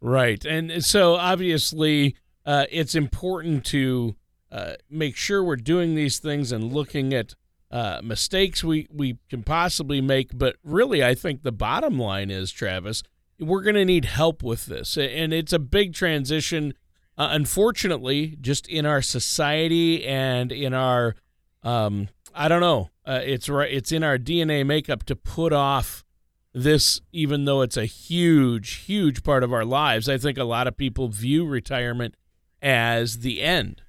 right 0.00 0.44
and 0.44 0.84
so 0.84 1.14
obviously 1.14 2.14
uh, 2.46 2.64
it's 2.70 2.94
important 2.94 3.64
to 3.64 4.14
uh, 4.52 4.74
make 4.88 5.16
sure 5.16 5.42
we're 5.42 5.56
doing 5.56 5.96
these 5.96 6.20
things 6.20 6.52
and 6.52 6.72
looking 6.72 7.12
at 7.12 7.34
uh, 7.70 8.00
mistakes 8.02 8.62
we, 8.62 8.86
we 8.90 9.18
can 9.28 9.42
possibly 9.42 10.00
make. 10.00 10.30
But 10.32 10.56
really, 10.62 11.04
I 11.04 11.14
think 11.14 11.42
the 11.42 11.52
bottom 11.52 11.98
line 11.98 12.30
is, 12.30 12.52
Travis, 12.52 13.02
we're 13.40 13.62
going 13.62 13.74
to 13.74 13.84
need 13.84 14.04
help 14.04 14.42
with 14.42 14.66
this. 14.66 14.96
And 14.96 15.32
it's 15.32 15.52
a 15.52 15.58
big 15.58 15.92
transition, 15.92 16.74
uh, 17.18 17.28
unfortunately, 17.32 18.38
just 18.40 18.68
in 18.68 18.86
our 18.86 19.02
society 19.02 20.06
and 20.06 20.52
in 20.52 20.72
our, 20.72 21.16
um, 21.64 22.08
I 22.34 22.46
don't 22.46 22.60
know, 22.60 22.90
uh, 23.04 23.20
it's 23.24 23.48
it's 23.50 23.92
in 23.92 24.04
our 24.04 24.18
DNA 24.18 24.64
makeup 24.64 25.02
to 25.04 25.16
put 25.16 25.52
off 25.52 26.04
this, 26.56 27.02
even 27.12 27.44
though 27.44 27.60
it's 27.60 27.76
a 27.76 27.84
huge, 27.84 28.76
huge 28.76 29.22
part 29.22 29.44
of 29.44 29.52
our 29.52 29.64
lives. 29.64 30.08
I 30.08 30.16
think 30.16 30.38
a 30.38 30.44
lot 30.44 30.66
of 30.66 30.76
people 30.76 31.08
view 31.08 31.46
retirement 31.46 32.14
as 32.62 33.18
the 33.18 33.42
end 33.42 33.82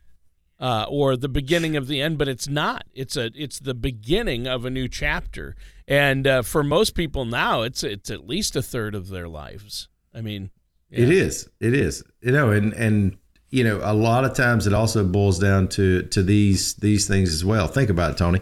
uh, 0.60 0.86
or 0.90 1.16
the 1.16 1.30
beginning 1.30 1.78
of 1.78 1.88
the 1.88 2.02
end, 2.02 2.18
but 2.18 2.28
it's 2.28 2.48
not. 2.48 2.84
It's 2.94 3.16
a 3.16 3.32
it's 3.36 3.60
the 3.60 3.74
beginning 3.74 4.48
of 4.48 4.66
a 4.66 4.70
new 4.70 4.90
chapter, 4.90 5.56
and 5.88 6.28
uh, 6.28 6.42
for 6.42 6.62
most 6.62 6.94
people 6.94 7.24
now, 7.24 7.62
it's 7.62 7.84
it's 7.84 8.12
at 8.12 8.28
least 8.28 8.56
a 8.58 8.62
third 8.62 8.96
of 8.96 9.08
their 9.08 9.30
lives. 9.30 9.88
I 10.14 10.20
mean, 10.20 10.52
yeah. 10.90 11.04
it 11.04 11.10
is, 11.10 11.50
it 11.62 11.74
is, 11.74 12.04
you 12.22 12.34
know, 12.34 12.52
and 12.52 12.74
and 12.74 13.18
you 13.50 13.64
know, 13.64 13.80
a 13.82 13.94
lot 13.94 14.26
of 14.26 14.36
times 14.36 14.68
it 14.68 14.74
also 14.74 15.06
boils 15.06 15.40
down 15.40 15.70
to 15.70 16.04
to 16.04 16.22
these 16.22 16.74
these 16.76 17.08
things 17.08 17.34
as 17.34 17.46
well. 17.46 17.68
Think 17.68 17.90
about 17.90 18.12
it, 18.12 18.18
Tony. 18.18 18.42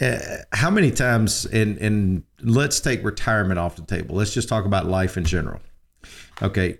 Uh, 0.00 0.18
how 0.52 0.70
many 0.70 0.90
times 0.90 1.44
and 1.46 1.76
and 1.78 2.22
let's 2.42 2.78
take 2.80 3.02
retirement 3.02 3.58
off 3.58 3.76
the 3.76 3.82
table. 3.82 4.14
Let's 4.16 4.32
just 4.32 4.48
talk 4.48 4.64
about 4.64 4.86
life 4.86 5.16
in 5.16 5.24
general. 5.24 5.60
Okay, 6.40 6.78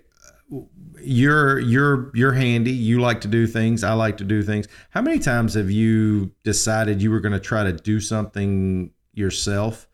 you're 1.01 1.59
you're 1.59 2.11
you're 2.13 2.31
handy. 2.31 2.71
You 2.71 3.01
like 3.01 3.21
to 3.21 3.27
do 3.27 3.45
things. 3.45 3.83
I 3.83 3.93
like 3.93 4.17
to 4.17 4.23
do 4.23 4.41
things. 4.41 4.67
How 4.89 5.01
many 5.01 5.19
times 5.19 5.55
have 5.55 5.69
you 5.69 6.31
decided 6.43 7.01
you 7.01 7.11
were 7.11 7.19
going 7.19 7.33
to 7.33 7.39
try 7.39 7.63
to 7.63 7.73
do 7.73 7.99
something 7.99 8.91
yourself 9.13 9.87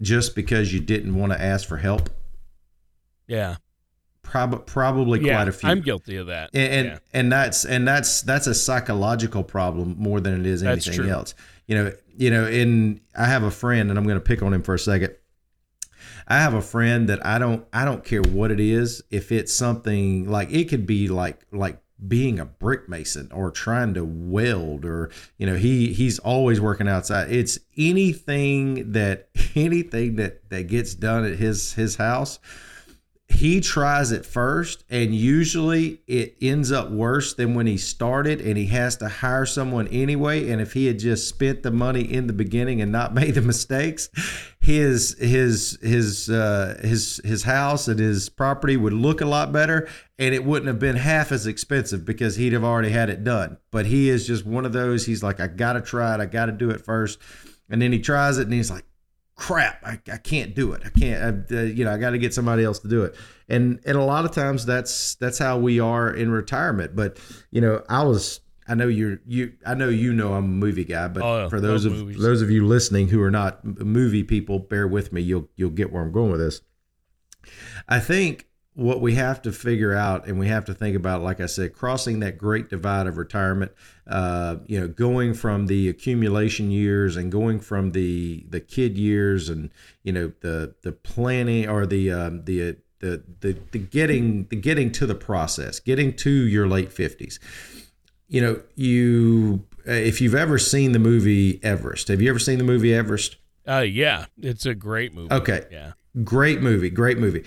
just 0.00 0.34
because 0.34 0.72
you 0.72 0.80
didn't 0.80 1.14
want 1.14 1.32
to 1.32 1.40
ask 1.40 1.66
for 1.66 1.76
help? 1.76 2.10
Yeah. 3.26 3.56
Prob- 4.22 4.66
probably 4.66 5.20
yeah, 5.20 5.34
quite 5.34 5.48
a 5.48 5.52
few. 5.52 5.68
I'm 5.68 5.80
guilty 5.80 6.16
of 6.16 6.28
that. 6.28 6.50
And 6.54 6.72
and, 6.72 6.86
yeah. 6.86 6.98
and 7.12 7.32
that's 7.32 7.64
and 7.64 7.86
that's 7.86 8.22
that's 8.22 8.46
a 8.46 8.54
psychological 8.54 9.42
problem 9.42 9.96
more 9.98 10.20
than 10.20 10.40
it 10.40 10.46
is 10.46 10.62
anything 10.62 11.08
else. 11.08 11.34
You 11.66 11.76
know, 11.76 11.92
you 12.16 12.30
know, 12.30 12.46
in 12.46 13.00
I 13.16 13.26
have 13.26 13.42
a 13.42 13.50
friend 13.50 13.90
and 13.90 13.98
I'm 13.98 14.04
going 14.04 14.18
to 14.18 14.24
pick 14.24 14.42
on 14.42 14.52
him 14.52 14.62
for 14.62 14.74
a 14.74 14.78
second 14.78 15.14
I 16.26 16.38
have 16.38 16.54
a 16.54 16.62
friend 16.62 17.08
that 17.08 17.24
I 17.24 17.38
don't 17.38 17.66
I 17.72 17.84
don't 17.84 18.04
care 18.04 18.22
what 18.22 18.50
it 18.50 18.60
is. 18.60 19.02
If 19.10 19.30
it's 19.30 19.54
something 19.54 20.28
like 20.28 20.50
it 20.50 20.68
could 20.68 20.86
be 20.86 21.08
like 21.08 21.46
like 21.52 21.80
being 22.06 22.38
a 22.38 22.44
brick 22.44 22.88
mason 22.88 23.30
or 23.32 23.50
trying 23.50 23.94
to 23.94 24.04
weld 24.04 24.84
or 24.84 25.10
you 25.38 25.46
know 25.46 25.56
he 25.56 25.92
he's 25.92 26.18
always 26.18 26.60
working 26.60 26.88
outside 26.88 27.30
it's 27.30 27.58
anything 27.78 28.92
that 28.92 29.28
anything 29.54 30.16
that 30.16 30.48
that 30.50 30.66
gets 30.66 30.94
done 30.94 31.24
at 31.24 31.38
his 31.38 31.72
his 31.74 31.96
house 31.96 32.40
he 33.34 33.60
tries 33.60 34.12
it 34.12 34.24
first 34.24 34.84
and 34.88 35.14
usually 35.14 36.00
it 36.06 36.36
ends 36.40 36.72
up 36.72 36.90
worse 36.90 37.34
than 37.34 37.54
when 37.54 37.66
he 37.66 37.76
started 37.76 38.40
and 38.40 38.56
he 38.56 38.66
has 38.66 38.96
to 38.96 39.08
hire 39.08 39.44
someone 39.44 39.86
anyway 39.88 40.50
and 40.50 40.60
if 40.60 40.72
he 40.72 40.86
had 40.86 40.98
just 40.98 41.28
spent 41.28 41.62
the 41.62 41.70
money 41.70 42.00
in 42.00 42.26
the 42.26 42.32
beginning 42.32 42.80
and 42.80 42.90
not 42.90 43.14
made 43.14 43.34
the 43.34 43.42
mistakes 43.42 44.08
his 44.64 45.14
his 45.18 45.78
his 45.82 46.30
uh, 46.30 46.78
his 46.82 47.20
his 47.22 47.42
house 47.42 47.86
and 47.86 48.00
his 48.00 48.30
property 48.30 48.78
would 48.78 48.94
look 48.94 49.20
a 49.20 49.26
lot 49.26 49.52
better 49.52 49.86
and 50.18 50.34
it 50.34 50.44
wouldn't 50.44 50.68
have 50.68 50.78
been 50.78 50.96
half 50.96 51.32
as 51.32 51.46
expensive 51.46 52.04
because 52.04 52.36
he'd 52.36 52.54
have 52.54 52.64
already 52.64 52.88
had 52.88 53.10
it 53.10 53.24
done. 53.24 53.58
But 53.70 53.86
he 53.86 54.08
is 54.08 54.26
just 54.26 54.46
one 54.46 54.64
of 54.64 54.72
those 54.72 55.04
he's 55.04 55.22
like 55.22 55.38
I 55.38 55.48
got 55.48 55.74
to 55.74 55.82
try 55.82 56.14
it. 56.14 56.20
I 56.20 56.26
got 56.26 56.46
to 56.46 56.52
do 56.52 56.70
it 56.70 56.82
first. 56.84 57.18
And 57.68 57.82
then 57.82 57.92
he 57.92 57.98
tries 57.98 58.38
it 58.38 58.44
and 58.44 58.52
he's 58.54 58.70
like 58.70 58.84
crap. 59.34 59.84
I, 59.84 60.00
I 60.12 60.16
can't 60.18 60.54
do 60.54 60.72
it. 60.72 60.82
I 60.84 60.90
can't 60.90 61.50
I, 61.50 61.56
uh, 61.56 61.62
you 61.62 61.84
know 61.84 61.92
i 61.92 61.98
got 61.98 62.10
to 62.10 62.18
get 62.18 62.34
somebody 62.34 62.64
else 62.64 62.78
to 62.80 62.88
do 62.88 63.02
it. 63.04 63.14
And 63.48 63.80
and 63.84 63.96
a 63.96 64.04
lot 64.04 64.24
of 64.24 64.32
times 64.32 64.64
that's 64.64 65.16
that's 65.16 65.38
how 65.38 65.58
we 65.58 65.80
are 65.80 66.12
in 66.12 66.30
retirement. 66.30 66.94
But 66.94 67.18
you 67.50 67.60
know 67.60 67.82
i 67.88 68.02
was 68.02 68.40
i 68.68 68.74
know 68.74 68.88
you're 68.88 69.20
you 69.26 69.52
i 69.66 69.74
know 69.74 69.88
you 69.88 70.12
know 70.12 70.34
i'm 70.34 70.44
a 70.44 70.48
movie 70.48 70.84
guy 70.84 71.06
but 71.08 71.22
oh, 71.22 71.48
for 71.50 71.60
those 71.60 71.84
of 71.84 71.92
movies. 71.92 72.22
those 72.22 72.40
of 72.40 72.50
you 72.50 72.66
listening 72.66 73.08
who 73.08 73.20
are 73.22 73.30
not 73.30 73.62
movie 73.64 74.24
people 74.24 74.58
bear 74.58 74.88
with 74.88 75.12
me. 75.12 75.20
You'll 75.20 75.48
you'll 75.56 75.70
get 75.70 75.92
where 75.92 76.02
i'm 76.02 76.12
going 76.12 76.30
with 76.30 76.40
this. 76.40 76.60
I 77.88 78.00
think 78.00 78.46
what 78.74 79.00
we 79.00 79.14
have 79.14 79.40
to 79.40 79.52
figure 79.52 79.94
out 79.94 80.26
and 80.26 80.38
we 80.38 80.48
have 80.48 80.64
to 80.64 80.74
think 80.74 80.96
about 80.96 81.22
like 81.22 81.40
i 81.40 81.46
said 81.46 81.72
crossing 81.72 82.20
that 82.20 82.36
great 82.36 82.68
divide 82.68 83.06
of 83.06 83.16
retirement 83.16 83.70
uh, 84.08 84.56
you 84.66 84.78
know 84.78 84.88
going 84.88 85.32
from 85.32 85.66
the 85.66 85.88
accumulation 85.88 86.70
years 86.70 87.16
and 87.16 87.30
going 87.30 87.60
from 87.60 87.92
the 87.92 88.44
the 88.48 88.60
kid 88.60 88.98
years 88.98 89.48
and 89.48 89.70
you 90.02 90.12
know 90.12 90.32
the 90.40 90.74
the 90.82 90.92
planning 90.92 91.68
or 91.68 91.86
the 91.86 92.10
um, 92.10 92.44
the 92.44 92.76
the 92.98 93.22
the 93.40 93.56
the 93.70 93.78
getting 93.78 94.44
the 94.46 94.56
getting 94.56 94.90
to 94.90 95.06
the 95.06 95.14
process 95.14 95.78
getting 95.78 96.12
to 96.12 96.30
your 96.30 96.66
late 96.66 96.90
50s 96.90 97.38
you 98.28 98.40
know 98.40 98.60
you 98.74 99.64
if 99.84 100.20
you've 100.20 100.34
ever 100.34 100.58
seen 100.58 100.92
the 100.92 100.98
movie 100.98 101.60
everest 101.62 102.08
have 102.08 102.20
you 102.20 102.28
ever 102.28 102.38
seen 102.38 102.58
the 102.58 102.64
movie 102.64 102.92
everest? 102.92 103.36
Uh 103.68 103.78
yeah 103.78 104.26
it's 104.42 104.66
a 104.66 104.74
great 104.74 105.14
movie. 105.14 105.32
Okay. 105.32 105.64
Yeah. 105.70 105.92
Great 106.22 106.60
movie 106.60 106.90
great 106.90 107.18
movie 107.18 107.44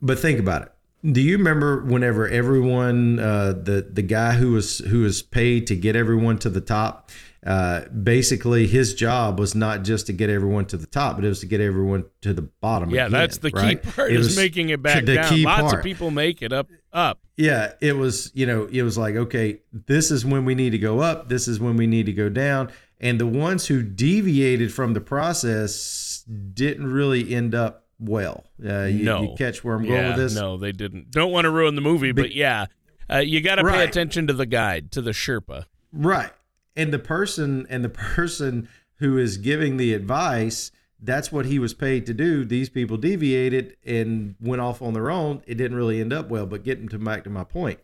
but 0.00 0.18
think 0.18 0.38
about 0.38 0.62
it. 0.62 0.72
Do 1.12 1.20
you 1.20 1.38
remember 1.38 1.84
whenever 1.84 2.28
everyone, 2.28 3.20
uh, 3.20 3.52
the 3.52 3.88
the 3.90 4.02
guy 4.02 4.32
who 4.32 4.52
was 4.52 4.78
who 4.78 5.02
was 5.02 5.22
paid 5.22 5.66
to 5.68 5.76
get 5.76 5.94
everyone 5.94 6.38
to 6.38 6.50
the 6.50 6.60
top, 6.60 7.10
uh, 7.46 7.82
basically 7.88 8.66
his 8.66 8.94
job 8.94 9.38
was 9.38 9.54
not 9.54 9.84
just 9.84 10.06
to 10.06 10.12
get 10.12 10.28
everyone 10.28 10.66
to 10.66 10.76
the 10.76 10.86
top, 10.86 11.16
but 11.16 11.24
it 11.24 11.28
was 11.28 11.40
to 11.40 11.46
get 11.46 11.60
everyone 11.60 12.04
to 12.22 12.34
the 12.34 12.42
bottom. 12.42 12.90
Yeah, 12.90 13.02
again, 13.06 13.12
that's 13.12 13.38
the 13.38 13.50
right? 13.50 13.80
key 13.80 13.90
part. 13.90 14.10
It 14.10 14.18
is 14.18 14.36
making 14.36 14.70
it 14.70 14.82
back 14.82 15.04
down. 15.04 15.42
Lots 15.42 15.60
part. 15.62 15.74
of 15.74 15.82
people 15.84 16.10
make 16.10 16.42
it 16.42 16.52
up 16.52 16.68
up. 16.92 17.20
Yeah, 17.36 17.74
it 17.80 17.96
was. 17.96 18.32
You 18.34 18.46
know, 18.46 18.64
it 18.64 18.82
was 18.82 18.98
like 18.98 19.14
okay, 19.14 19.60
this 19.72 20.10
is 20.10 20.26
when 20.26 20.44
we 20.44 20.56
need 20.56 20.70
to 20.70 20.78
go 20.78 20.98
up. 20.98 21.28
This 21.28 21.46
is 21.46 21.60
when 21.60 21.76
we 21.76 21.86
need 21.86 22.06
to 22.06 22.12
go 22.12 22.28
down. 22.28 22.72
And 23.00 23.20
the 23.20 23.26
ones 23.26 23.66
who 23.66 23.82
deviated 23.82 24.74
from 24.74 24.94
the 24.94 25.00
process 25.00 26.24
didn't 26.54 26.92
really 26.92 27.32
end 27.32 27.54
up 27.54 27.84
well. 27.98 28.44
Uh, 28.64 28.84
you, 28.84 29.04
no. 29.04 29.22
you 29.22 29.34
catch 29.36 29.64
where 29.64 29.74
I'm 29.74 29.86
going 29.86 30.08
with 30.08 30.16
this? 30.16 30.34
No, 30.34 30.56
they 30.56 30.72
didn't. 30.72 31.10
Don't 31.10 31.32
want 31.32 31.44
to 31.44 31.50
ruin 31.50 31.74
the 31.74 31.80
movie, 31.80 32.12
but 32.12 32.32
yeah, 32.34 32.66
uh, 33.10 33.18
you 33.18 33.40
got 33.40 33.56
to 33.56 33.62
right. 33.62 33.74
pay 33.74 33.84
attention 33.84 34.26
to 34.26 34.32
the 34.32 34.46
guide, 34.46 34.92
to 34.92 35.02
the 35.02 35.10
Sherpa. 35.12 35.64
Right. 35.92 36.30
And 36.76 36.92
the 36.92 36.98
person 36.98 37.66
and 37.68 37.84
the 37.84 37.88
person 38.14 38.68
who 38.96 39.16
is 39.18 39.38
giving 39.38 39.76
the 39.76 39.94
advice, 39.94 40.70
that's 41.00 41.30
what 41.30 41.46
he 41.46 41.58
was 41.58 41.74
paid 41.74 42.06
to 42.06 42.14
do. 42.14 42.44
These 42.44 42.68
people 42.68 42.96
deviated 42.96 43.76
and 43.84 44.34
went 44.40 44.60
off 44.60 44.82
on 44.82 44.94
their 44.94 45.10
own. 45.10 45.42
It 45.46 45.54
didn't 45.54 45.76
really 45.76 46.00
end 46.00 46.12
up 46.12 46.28
well. 46.28 46.46
But 46.46 46.64
getting 46.64 46.88
to 46.88 46.98
back 46.98 47.24
to 47.24 47.30
my 47.30 47.44
point, 47.44 47.80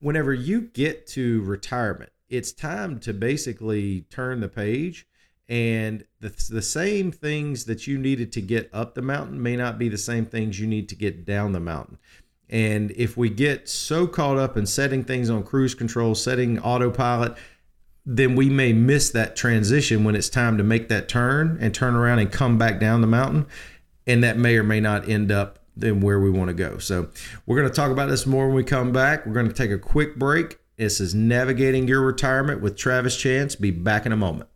whenever 0.00 0.32
you 0.32 0.62
get 0.62 1.06
to 1.08 1.42
retirement, 1.42 2.12
it's 2.28 2.52
time 2.52 2.98
to 3.00 3.12
basically 3.12 4.02
turn 4.02 4.40
the 4.40 4.48
page 4.48 5.06
and 5.48 6.04
the, 6.20 6.28
the 6.50 6.62
same 6.62 7.12
things 7.12 7.64
that 7.64 7.86
you 7.86 7.98
needed 7.98 8.32
to 8.32 8.40
get 8.40 8.68
up 8.72 8.94
the 8.94 9.02
mountain 9.02 9.40
may 9.40 9.56
not 9.56 9.78
be 9.78 9.88
the 9.88 9.98
same 9.98 10.26
things 10.26 10.58
you 10.58 10.66
need 10.66 10.88
to 10.88 10.94
get 10.94 11.24
down 11.24 11.52
the 11.52 11.60
mountain 11.60 11.98
and 12.48 12.90
if 12.92 13.16
we 13.16 13.28
get 13.28 13.68
so 13.68 14.06
caught 14.06 14.36
up 14.36 14.56
in 14.56 14.66
setting 14.66 15.04
things 15.04 15.30
on 15.30 15.42
cruise 15.42 15.74
control 15.74 16.14
setting 16.14 16.58
autopilot 16.60 17.36
then 18.04 18.36
we 18.36 18.48
may 18.48 18.72
miss 18.72 19.10
that 19.10 19.34
transition 19.36 20.04
when 20.04 20.14
it's 20.14 20.28
time 20.28 20.56
to 20.56 20.64
make 20.64 20.88
that 20.88 21.08
turn 21.08 21.58
and 21.60 21.74
turn 21.74 21.94
around 21.94 22.18
and 22.18 22.30
come 22.30 22.56
back 22.56 22.78
down 22.78 23.00
the 23.00 23.06
mountain 23.06 23.46
and 24.06 24.22
that 24.22 24.36
may 24.36 24.56
or 24.56 24.62
may 24.62 24.80
not 24.80 25.08
end 25.08 25.32
up 25.32 25.58
then 25.76 26.00
where 26.00 26.18
we 26.18 26.30
want 26.30 26.48
to 26.48 26.54
go. 26.54 26.78
So 26.78 27.10
we're 27.44 27.56
going 27.56 27.68
to 27.68 27.74
talk 27.74 27.90
about 27.90 28.08
this 28.08 28.26
more 28.26 28.46
when 28.46 28.56
we 28.56 28.64
come 28.64 28.92
back. 28.92 29.26
We're 29.26 29.34
going 29.34 29.48
to 29.48 29.54
take 29.54 29.70
a 29.70 29.78
quick 29.78 30.16
break. 30.16 30.58
This 30.76 31.00
is 31.00 31.14
Navigating 31.14 31.86
Your 31.86 32.00
Retirement 32.00 32.60
with 32.60 32.76
Travis 32.76 33.16
Chance. 33.16 33.56
Be 33.56 33.70
back 33.70 34.06
in 34.06 34.12
a 34.12 34.16
moment. 34.16 34.48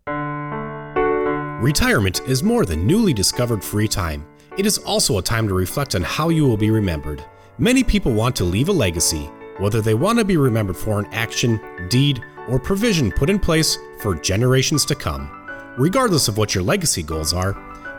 Retirement 1.61 2.23
is 2.27 2.43
more 2.43 2.65
than 2.65 2.87
newly 2.87 3.13
discovered 3.13 3.63
free 3.63 3.87
time. 3.87 4.27
It 4.57 4.65
is 4.65 4.79
also 4.79 5.19
a 5.19 5.23
time 5.23 5.47
to 5.47 5.53
reflect 5.53 5.95
on 5.95 6.01
how 6.01 6.31
you 6.31 6.47
will 6.47 6.57
be 6.57 6.71
remembered. 6.71 7.23
Many 7.59 7.85
people 7.85 8.15
want 8.15 8.35
to 8.37 8.45
leave 8.45 8.71
a 8.71 8.73
legacy, 8.73 9.29
whether 9.59 9.83
they 9.83 9.93
want 9.93 10.19
to 10.19 10.25
be 10.25 10.39
remembered 10.39 10.79
for 10.79 10.99
an 10.99 11.05
action, 11.13 11.61
deed, 11.91 12.25
or 12.49 12.59
provision 12.59 13.13
put 13.13 13.29
in 13.29 13.39
place 13.39 13.77
for 14.01 14.15
generations 14.15 14.87
to 14.87 14.95
come. 14.95 15.31
Regardless 15.77 16.29
of 16.29 16.39
what 16.39 16.55
your 16.55 16.65
legacy 16.65 17.03
goals 17.03 17.35
are, 17.35 17.55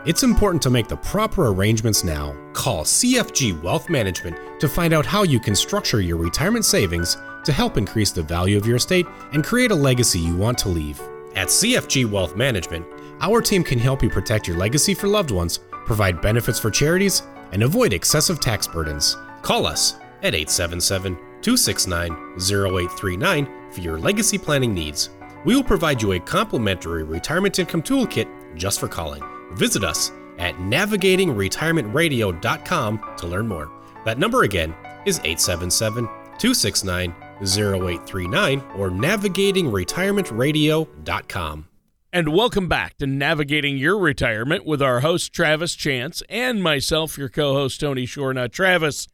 it's 0.06 0.24
important 0.24 0.60
to 0.62 0.70
make 0.70 0.88
the 0.88 0.96
proper 0.96 1.46
arrangements 1.46 2.02
now. 2.02 2.34
Call 2.54 2.82
CFG 2.82 3.62
Wealth 3.62 3.88
Management 3.88 4.58
to 4.58 4.68
find 4.68 4.92
out 4.92 5.06
how 5.06 5.22
you 5.22 5.38
can 5.38 5.54
structure 5.54 6.00
your 6.00 6.16
retirement 6.16 6.64
savings 6.64 7.16
to 7.44 7.52
help 7.52 7.76
increase 7.76 8.10
the 8.10 8.24
value 8.24 8.58
of 8.58 8.66
your 8.66 8.76
estate 8.76 9.06
and 9.32 9.44
create 9.44 9.70
a 9.70 9.76
legacy 9.76 10.18
you 10.18 10.34
want 10.34 10.58
to 10.58 10.68
leave. 10.68 11.00
At 11.36 11.46
CFG 11.46 12.10
Wealth 12.10 12.34
Management, 12.34 12.84
our 13.22 13.40
team 13.40 13.64
can 13.64 13.78
help 13.78 14.02
you 14.02 14.10
protect 14.10 14.48
your 14.48 14.58
legacy 14.58 14.94
for 14.94 15.06
loved 15.06 15.30
ones, 15.30 15.60
provide 15.86 16.20
benefits 16.20 16.58
for 16.58 16.70
charities, 16.70 17.22
and 17.52 17.62
avoid 17.62 17.92
excessive 17.92 18.40
tax 18.40 18.66
burdens. 18.66 19.16
Call 19.42 19.66
us 19.66 19.94
at 20.22 20.34
877 20.34 21.14
269 21.40 22.10
0839 22.36 23.70
for 23.70 23.80
your 23.80 23.96
legacy 23.98 24.38
planning 24.38 24.74
needs. 24.74 25.10
We 25.44 25.54
will 25.56 25.64
provide 25.64 26.02
you 26.02 26.12
a 26.12 26.20
complimentary 26.20 27.02
retirement 27.04 27.58
income 27.58 27.82
toolkit 27.82 28.28
just 28.56 28.78
for 28.80 28.88
calling. 28.88 29.22
Visit 29.52 29.84
us 29.84 30.12
at 30.38 30.54
navigatingretirementradio.com 30.56 33.14
to 33.16 33.26
learn 33.26 33.48
more. 33.48 33.70
That 34.04 34.18
number 34.18 34.42
again 34.42 34.74
is 35.06 35.20
877 35.20 36.04
269 36.38 37.14
0839 37.42 38.60
or 38.76 38.90
navigatingretirementradio.com. 38.90 41.71
And 42.14 42.34
welcome 42.34 42.68
back 42.68 42.98
to 42.98 43.06
Navigating 43.06 43.78
Your 43.78 43.96
Retirement 43.96 44.66
with 44.66 44.82
our 44.82 45.00
host, 45.00 45.32
Travis 45.32 45.74
Chance, 45.74 46.22
and 46.28 46.62
myself, 46.62 47.16
your 47.16 47.30
co 47.30 47.54
host, 47.54 47.80
Tony 47.80 48.04
Shore. 48.04 48.34
Now, 48.34 48.48
Travis, 48.48 49.08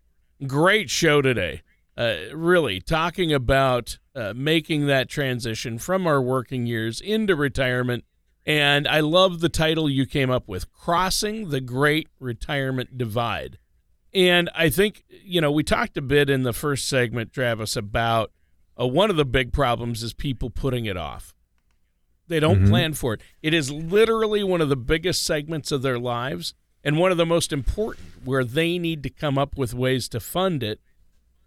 great 0.49 0.90
show 0.90 1.23
today. 1.23 1.62
Uh, 1.97 2.17
really, 2.35 2.81
talking 2.81 3.33
about 3.33 4.00
uh, 4.17 4.33
making 4.35 4.88
that 4.88 5.09
transition 5.09 5.78
from 5.78 6.09
our 6.09 6.21
working 6.21 6.67
years 6.67 7.00
into 7.00 7.37
retirement. 7.37 8.02
And 8.45 8.88
I 8.88 8.99
love 8.99 9.38
the 9.38 9.49
title 9.49 9.88
you 9.88 10.05
came 10.05 10.31
up 10.31 10.49
with 10.49 10.73
Crossing 10.73 11.50
the 11.50 11.61
Great 11.61 12.09
Retirement 12.19 12.99
Divide. 12.99 13.59
And 14.12 14.50
I 14.57 14.71
think, 14.71 15.05
you 15.09 15.40
know, 15.40 15.52
we 15.52 15.62
talked 15.62 15.97
a 15.97 16.02
bit 16.02 16.28
in 16.28 16.43
the 16.43 16.52
first 16.52 16.88
segment, 16.88 17.33
Travis, 17.33 17.76
about 17.76 18.33
uh, 18.76 18.88
one 18.88 19.09
of 19.09 19.14
the 19.14 19.25
big 19.25 19.52
problems 19.52 20.02
is 20.02 20.14
people 20.14 20.50
putting 20.50 20.85
it 20.85 20.97
off 20.97 21.37
they 22.29 22.41
don't 22.41 22.61
mm-hmm. 22.61 22.71
plan 22.71 22.93
for 22.95 23.15
it. 23.15 23.21
It 23.43 23.55
is 23.55 23.71
literally 23.71 24.45
one 24.45 24.61
of 24.61 24.69
the 24.69 24.77
biggest 24.77 25.25
segments 25.25 25.73
of 25.73 25.83
their 25.83 25.99
lives 25.99 26.55
and 26.85 26.99
one 26.99 27.11
of 27.11 27.17
the 27.17 27.27
most 27.27 27.53
important 27.53 28.07
where 28.25 28.45
they 28.45 28.79
need 28.79 29.03
to 29.03 29.11
come 29.11 29.37
up 29.39 29.57
with 29.57 29.75
ways 29.75 30.09
to 30.11 30.21
fund 30.21 30.63
it 30.63 30.81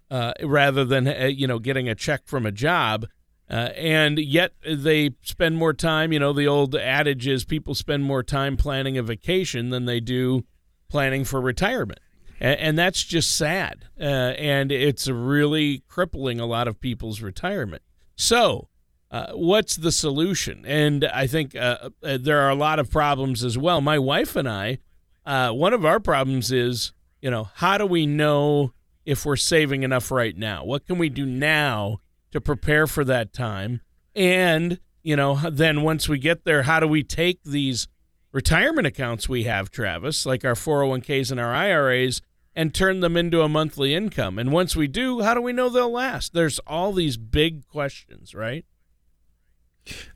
uh, 0.09 0.33
rather 0.43 0.83
than 0.83 1.07
uh, 1.07 1.25
you 1.25 1.47
know 1.47 1.59
getting 1.59 1.87
a 1.87 1.95
check 1.95 2.25
from 2.25 2.45
a 2.45 2.51
job. 2.51 3.07
Uh, 3.49 3.69
and 3.75 4.17
yet 4.17 4.53
they 4.65 5.11
spend 5.23 5.57
more 5.57 5.73
time. 5.73 6.13
You 6.13 6.19
know, 6.19 6.31
the 6.31 6.47
old 6.47 6.73
adage 6.73 7.27
is 7.27 7.43
people 7.43 7.75
spend 7.75 8.03
more 8.03 8.23
time 8.23 8.55
planning 8.55 8.97
a 8.97 9.03
vacation 9.03 9.71
than 9.71 9.85
they 9.85 9.99
do 9.99 10.45
planning 10.89 11.25
for 11.25 11.41
retirement. 11.41 11.99
And, 12.39 12.59
and 12.59 12.79
that's 12.79 13.03
just 13.03 13.35
sad. 13.35 13.85
Uh, 13.99 14.03
and 14.03 14.71
it's 14.71 15.07
really 15.09 15.83
crippling 15.89 16.39
a 16.39 16.45
lot 16.45 16.69
of 16.69 16.79
people's 16.79 17.21
retirement. 17.21 17.81
So, 18.15 18.69
uh, 19.11 19.33
what's 19.33 19.75
the 19.75 19.91
solution? 19.91 20.63
And 20.65 21.03
I 21.03 21.27
think 21.27 21.53
uh, 21.55 21.89
uh, 22.01 22.17
there 22.19 22.39
are 22.39 22.49
a 22.49 22.55
lot 22.55 22.79
of 22.79 22.89
problems 22.89 23.43
as 23.43 23.57
well. 23.57 23.81
My 23.81 23.99
wife 23.99 24.37
and 24.37 24.47
I, 24.47 24.79
uh, 25.25 25.51
one 25.51 25.73
of 25.73 25.85
our 25.85 25.99
problems 25.99 26.51
is, 26.51 26.93
you 27.21 27.29
know, 27.29 27.49
how 27.55 27.77
do 27.77 27.85
we 27.85 28.05
know 28.05 28.71
if 29.05 29.25
we're 29.25 29.35
saving 29.35 29.83
enough 29.83 30.11
right 30.11 30.35
now? 30.35 30.63
What 30.63 30.87
can 30.87 30.97
we 30.97 31.09
do 31.09 31.25
now 31.25 31.99
to 32.31 32.39
prepare 32.39 32.87
for 32.87 33.03
that 33.03 33.33
time? 33.33 33.81
And, 34.15 34.79
you 35.03 35.17
know, 35.17 35.35
then 35.49 35.81
once 35.81 36.07
we 36.07 36.17
get 36.17 36.45
there, 36.45 36.63
how 36.63 36.79
do 36.79 36.87
we 36.87 37.03
take 37.03 37.43
these 37.43 37.89
retirement 38.31 38.87
accounts 38.87 39.27
we 39.27 39.43
have, 39.43 39.71
Travis, 39.71 40.25
like 40.25 40.45
our 40.45 40.53
401ks 40.53 41.31
and 41.31 41.39
our 41.39 41.53
IRAs, 41.53 42.21
and 42.55 42.73
turn 42.73 43.01
them 43.01 43.17
into 43.17 43.41
a 43.41 43.49
monthly 43.49 43.93
income? 43.93 44.39
And 44.39 44.53
once 44.53 44.73
we 44.73 44.87
do, 44.87 45.21
how 45.21 45.33
do 45.33 45.41
we 45.41 45.51
know 45.51 45.67
they'll 45.67 45.91
last? 45.91 46.33
There's 46.33 46.59
all 46.59 46.93
these 46.93 47.17
big 47.17 47.67
questions, 47.67 48.33
right? 48.33 48.65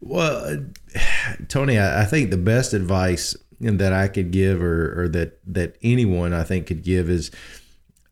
Well, 0.01 0.65
Tony, 1.47 1.80
I, 1.80 2.06
think 2.06 2.30
the 2.30 2.38
best 2.38 2.73
advice 2.73 3.36
that 3.60 3.93
I 3.93 4.08
could 4.08 4.32
give, 4.32 4.62
or, 4.62 5.04
or 5.04 5.08
that 5.10 5.39
that 5.47 5.78
anyone 5.82 6.34
I 6.34 6.43
think 6.43 6.67
could 6.67 6.84
give, 6.84 7.10
is 7.10 7.32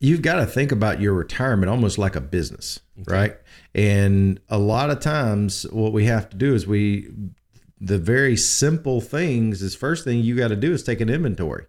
you've 0.00 0.22
got 0.22 0.36
to 0.36 0.46
think 0.46 0.72
about 0.72 1.00
your 1.00 1.14
retirement 1.14 1.70
almost 1.70 1.98
like 1.98 2.16
a 2.16 2.20
business, 2.20 2.80
okay. 3.00 3.12
right? 3.12 3.36
And 3.74 4.40
a 4.48 4.58
lot 4.58 4.90
of 4.90 5.00
times, 5.00 5.64
what 5.70 5.92
we 5.92 6.06
have 6.06 6.28
to 6.30 6.36
do 6.36 6.54
is 6.54 6.66
we 6.66 7.10
the 7.80 7.98
very 7.98 8.36
simple 8.36 9.00
things 9.00 9.62
is 9.62 9.74
first 9.74 10.04
thing 10.04 10.20
you 10.20 10.36
got 10.36 10.48
to 10.48 10.56
do 10.56 10.72
is 10.72 10.82
take 10.82 11.00
an 11.00 11.10
inventory. 11.10 11.66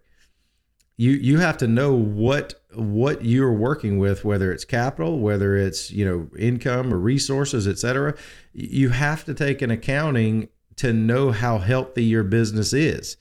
You 0.96 1.10
you 1.12 1.38
have 1.38 1.58
to 1.58 1.66
know 1.66 1.94
what 1.94 2.54
what 2.74 3.24
you're 3.24 3.52
working 3.52 3.98
with, 3.98 4.24
whether 4.24 4.52
it's 4.52 4.64
capital, 4.64 5.18
whether 5.18 5.56
it's 5.56 5.90
you 5.90 6.04
know 6.04 6.28
income 6.38 6.92
or 6.92 6.98
resources, 6.98 7.68
et 7.68 7.78
cetera, 7.78 8.14
you 8.52 8.90
have 8.90 9.24
to 9.26 9.34
take 9.34 9.60
an 9.62 9.70
accounting 9.70 10.48
to 10.76 10.92
know 10.92 11.32
how 11.32 11.58
healthy 11.58 12.04
your 12.04 12.22
business 12.22 12.72
is. 12.72 13.16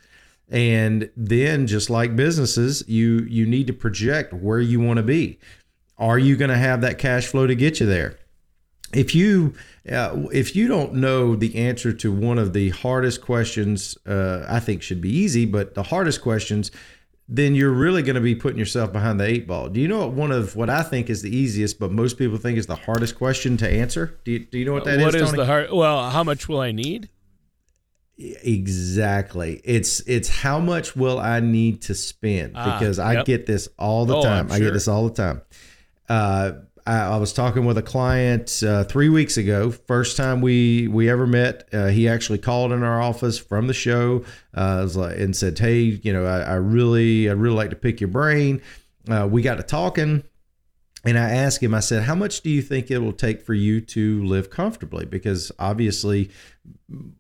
And 0.50 1.10
then, 1.18 1.66
just 1.68 1.90
like 1.90 2.16
businesses, 2.16 2.88
you 2.88 3.26
you 3.30 3.46
need 3.46 3.68
to 3.68 3.74
project 3.74 4.34
where 4.34 4.60
you 4.60 4.80
want 4.80 4.98
to 4.98 5.04
be. 5.04 5.40
Are 5.98 6.20
you 6.20 6.36
going 6.36 6.52
to 6.52 6.58
have 6.58 6.82
that 6.82 6.98
cash 6.98 7.28
flow 7.28 7.48
to 7.48 7.56
get 7.56 7.80
you 7.80 7.86
there? 7.86 8.18
If 8.94 9.16
you 9.16 9.54
uh, 9.92 10.28
if 10.32 10.56
you 10.56 10.68
don't 10.68 10.94
know 10.94 11.36
the 11.36 11.56
answer 11.56 11.92
to 11.94 12.12
one 12.12 12.38
of 12.38 12.54
the 12.54 12.70
hardest 12.70 13.22
questions, 13.22 13.98
uh, 14.06 14.46
I 14.48 14.60
think 14.60 14.82
should 14.82 15.02
be 15.02 15.10
easy, 15.10 15.46
but 15.46 15.74
the 15.74 15.84
hardest 15.84 16.22
questions 16.22 16.72
then 17.28 17.56
you're 17.56 17.72
really 17.72 18.04
going 18.04 18.16
to 18.16 18.22
be 18.22 18.36
putting 18.36 18.60
yourself 18.60 18.94
behind 18.94 19.20
the 19.20 19.26
eight 19.26 19.48
ball. 19.48 19.70
Do 19.70 19.80
you 19.80 19.88
know 19.88 20.00
what 20.00 20.12
one 20.12 20.32
of 20.32 20.56
what 20.56 20.70
I 20.70 20.84
think 20.84 21.10
is 21.10 21.22
the 21.22 21.36
easiest, 21.36 21.80
but 21.80 21.92
most 21.92 22.18
people 22.18 22.38
think 22.38 22.58
is 22.58 22.68
the 22.68 22.76
hardest 22.76 23.16
question 23.16 23.58
to 23.58 23.70
answer? 23.70 24.20
Do 24.24 24.32
you, 24.32 24.40
do 24.40 24.60
you 24.60 24.66
know 24.66 24.74
what 24.74 24.86
that 24.86 25.00
what 25.00 25.16
is? 25.16 25.22
What 25.22 25.30
is 25.30 25.32
the 25.32 25.46
hard? 25.46 25.72
Well, 25.72 26.10
how 26.10 26.24
much 26.24 26.48
will 26.48 26.60
I 26.60 26.72
need? 26.72 27.10
Exactly. 28.18 29.60
It's 29.66 30.00
it's 30.02 30.30
how 30.30 30.60
much 30.60 30.96
will 30.96 31.20
I 31.20 31.40
need 31.42 31.82
to 31.84 31.96
spend 31.96 32.54
ah, 32.56 32.78
because 32.78 33.00
I 33.00 33.24
get 33.24 33.46
this 33.46 33.68
all 33.78 34.06
the 34.06 34.18
oh, 34.18 34.24
time. 34.24 34.48
Sure. 34.48 34.56
I 34.56 34.60
get 34.60 34.74
this 34.74 34.88
all 34.88 35.10
the 35.10 35.16
time. 35.16 35.42
Uh, 36.08 36.52
I, 36.86 36.98
I 36.98 37.18
was 37.18 37.34
talking 37.34 37.66
with 37.66 37.78
a 37.78 37.82
client 37.82 38.62
uh, 38.66 38.84
three 38.84 39.10
weeks 39.10 39.38
ago. 39.38 39.72
First 39.72 40.18
time 40.18 40.42
we 40.42 40.88
we 40.88 41.10
ever 41.10 41.26
met. 41.26 41.68
Uh, 41.74 41.88
he 41.88 42.08
actually 42.08 42.38
called 42.38 42.72
in 42.72 42.84
our 42.84 43.02
office 43.02 43.38
from 43.38 43.68
the 43.68 43.74
show 43.74 44.24
uh, 44.54 44.88
and 45.18 45.36
said, 45.36 45.58
"Hey, 45.58 45.82
you 45.82 46.14
know, 46.14 46.26
I, 46.26 46.42
I 46.42 46.56
really 46.56 47.30
I 47.30 47.34
really 47.34 47.56
like 47.56 47.72
to 47.72 47.76
pick 47.76 48.00
your 48.00 48.10
brain." 48.10 48.62
Uh, 49.10 49.28
we 49.30 49.42
got 49.42 49.56
to 49.56 49.64
talking. 49.64 50.24
And 51.06 51.20
I 51.20 51.30
asked 51.30 51.62
him, 51.62 51.76
I 51.76 51.82
said, 51.82 52.04
How 52.04 52.16
much 52.16 52.42
do 52.42 52.50
you 52.50 52.64
think 52.64 52.90
it 52.90 52.98
will 52.98 53.14
take 53.14 53.42
for 53.42 53.54
you 53.54 53.80
to 53.82 54.24
live 54.24 54.50
comfortably? 54.50 55.06
Because 55.06 55.52
obviously, 55.60 56.32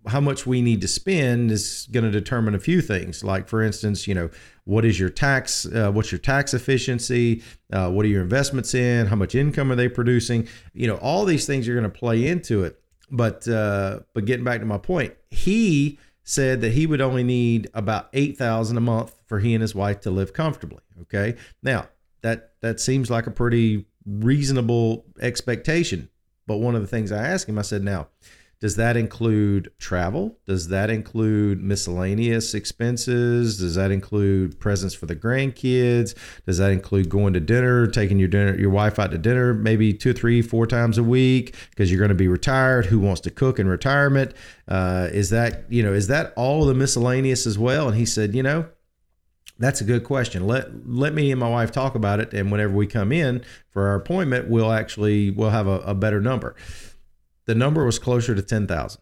how 0.07 0.19
much 0.19 0.47
we 0.47 0.61
need 0.61 0.81
to 0.81 0.87
spend 0.87 1.51
is 1.51 1.87
going 1.91 2.03
to 2.03 2.11
determine 2.11 2.55
a 2.55 2.59
few 2.59 2.81
things. 2.81 3.23
Like, 3.23 3.47
for 3.47 3.61
instance, 3.61 4.07
you 4.07 4.15
know, 4.15 4.31
what 4.63 4.85
is 4.85 4.99
your 4.99 5.09
tax? 5.09 5.67
Uh, 5.67 5.91
what's 5.91 6.11
your 6.11 6.19
tax 6.19 6.53
efficiency? 6.55 7.43
Uh, 7.71 7.91
what 7.91 8.05
are 8.05 8.09
your 8.09 8.23
investments 8.23 8.73
in? 8.73 9.05
How 9.05 9.15
much 9.15 9.35
income 9.35 9.71
are 9.71 9.75
they 9.75 9.87
producing? 9.87 10.47
You 10.73 10.87
know, 10.87 10.95
all 10.97 11.25
these 11.25 11.45
things 11.45 11.69
are 11.69 11.73
going 11.73 11.83
to 11.83 11.89
play 11.89 12.27
into 12.27 12.63
it. 12.63 12.79
But, 13.11 13.47
uh, 13.47 13.99
but 14.13 14.25
getting 14.25 14.43
back 14.43 14.61
to 14.61 14.65
my 14.65 14.79
point, 14.79 15.13
he 15.29 15.99
said 16.23 16.61
that 16.61 16.71
he 16.71 16.87
would 16.87 17.01
only 17.01 17.23
need 17.23 17.69
about 17.75 18.09
8000 18.13 18.77
a 18.77 18.81
month 18.81 19.13
for 19.27 19.39
he 19.39 19.53
and 19.53 19.61
his 19.61 19.75
wife 19.75 20.01
to 20.01 20.09
live 20.09 20.33
comfortably. 20.33 20.81
Okay. 21.01 21.35
Now, 21.61 21.87
that 22.25 22.53
that 22.61 22.79
seems 22.79 23.11
like 23.11 23.27
a 23.27 23.31
pretty 23.31 23.85
reasonable 24.03 25.05
expectation. 25.21 26.09
But 26.47 26.57
one 26.57 26.75
of 26.75 26.81
the 26.81 26.87
things 26.87 27.11
I 27.11 27.27
asked 27.27 27.47
him, 27.47 27.59
I 27.59 27.61
said, 27.61 27.83
now, 27.83 28.07
does 28.59 28.77
that 28.77 28.97
include 28.97 29.71
travel? 29.77 30.39
Does 30.47 30.69
that 30.69 30.89
include 30.89 31.61
miscellaneous 31.61 32.55
expenses? 32.55 33.59
Does 33.59 33.75
that 33.75 33.91
include 33.91 34.59
presents 34.59 34.95
for 34.95 35.05
the 35.05 35.15
grandkids? 35.15 36.15
Does 36.47 36.57
that 36.57 36.71
include 36.71 37.09
going 37.09 37.33
to 37.33 37.39
dinner, 37.39 37.85
taking 37.85 38.17
your 38.17 38.27
dinner, 38.27 38.57
your 38.57 38.71
wife 38.71 38.97
out 38.97 39.11
to 39.11 39.19
dinner, 39.19 39.53
maybe 39.53 39.93
two, 39.93 40.13
three, 40.13 40.41
four 40.41 40.65
times 40.65 40.97
a 40.97 41.03
week 41.03 41.53
because 41.69 41.91
you're 41.91 41.99
going 41.99 42.09
to 42.09 42.15
be 42.15 42.27
retired? 42.27 42.87
Who 42.87 42.97
wants 42.97 43.21
to 43.21 43.29
cook 43.29 43.59
in 43.59 43.67
retirement? 43.67 44.33
Uh, 44.67 45.09
is 45.11 45.29
that 45.29 45.65
you 45.69 45.83
know 45.83 45.93
is 45.93 46.07
that 46.07 46.33
all 46.35 46.65
the 46.65 46.73
miscellaneous 46.73 47.45
as 47.45 47.59
well? 47.59 47.87
And 47.89 47.97
he 47.97 48.05
said, 48.05 48.33
you 48.33 48.41
know, 48.41 48.65
That's 49.57 49.79
a 49.79 49.85
good 49.85 50.03
question. 50.03 50.45
Let 50.45 50.87
let 50.87 51.13
me 51.13 51.31
and 51.31 51.39
my 51.39 51.49
wife 51.49 51.71
talk 51.71 51.95
about 51.95 52.19
it, 52.19 52.33
and 52.33 52.51
whenever 52.51 52.73
we 52.73 52.87
come 52.87 53.11
in 53.11 53.43
for 53.69 53.87
our 53.87 53.95
appointment, 53.95 54.49
we'll 54.49 54.71
actually 54.71 55.31
we'll 55.31 55.51
have 55.51 55.67
a, 55.67 55.79
a 55.81 55.95
better 55.95 56.19
number. 56.19 56.55
The 57.45 57.55
number 57.55 57.85
was 57.85 57.97
closer 57.97 58.35
to 58.35 58.41
ten 58.41 58.67
thousand. 58.67 59.01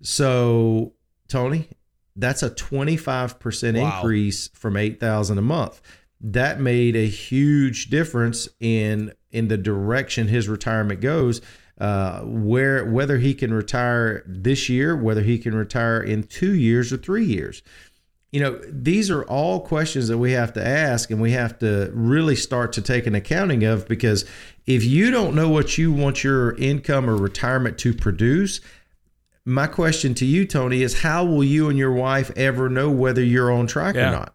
So 0.00 0.94
Tony, 1.28 1.68
that's 2.16 2.42
a 2.42 2.50
twenty 2.50 2.96
five 2.96 3.38
percent 3.38 3.76
increase 3.76 4.48
from 4.54 4.76
eight 4.76 4.98
thousand 4.98 5.36
a 5.36 5.42
month. 5.42 5.82
That 6.20 6.58
made 6.58 6.96
a 6.96 7.06
huge 7.06 7.90
difference 7.90 8.48
in 8.60 9.12
in 9.30 9.48
the 9.48 9.58
direction 9.58 10.28
his 10.28 10.48
retirement 10.48 11.00
goes. 11.00 11.42
Uh, 11.76 12.20
where 12.20 12.84
whether 12.84 13.18
he 13.18 13.34
can 13.34 13.52
retire 13.52 14.22
this 14.26 14.68
year, 14.68 14.96
whether 14.96 15.22
he 15.22 15.38
can 15.38 15.56
retire 15.56 16.00
in 16.00 16.22
two 16.22 16.54
years 16.54 16.92
or 16.92 16.96
three 16.96 17.24
years 17.24 17.62
you 18.34 18.40
know, 18.40 18.60
these 18.68 19.12
are 19.12 19.22
all 19.26 19.60
questions 19.60 20.08
that 20.08 20.18
we 20.18 20.32
have 20.32 20.52
to 20.54 20.66
ask 20.66 21.08
and 21.12 21.20
we 21.22 21.30
have 21.30 21.56
to 21.60 21.88
really 21.94 22.34
start 22.34 22.72
to 22.72 22.82
take 22.82 23.06
an 23.06 23.14
accounting 23.14 23.62
of 23.62 23.86
because 23.86 24.24
if 24.66 24.82
you 24.84 25.12
don't 25.12 25.36
know 25.36 25.48
what 25.48 25.78
you 25.78 25.92
want 25.92 26.24
your 26.24 26.56
income 26.56 27.08
or 27.08 27.14
retirement 27.14 27.78
to 27.78 27.94
produce, 27.94 28.60
my 29.44 29.68
question 29.68 30.14
to 30.14 30.26
you, 30.26 30.44
Tony, 30.48 30.82
is 30.82 31.02
how 31.02 31.24
will 31.24 31.44
you 31.44 31.68
and 31.68 31.78
your 31.78 31.92
wife 31.92 32.32
ever 32.34 32.68
know 32.68 32.90
whether 32.90 33.22
you're 33.22 33.52
on 33.52 33.68
track 33.68 33.94
Yeah. 33.94 34.08
or 34.08 34.10
not? 34.10 34.34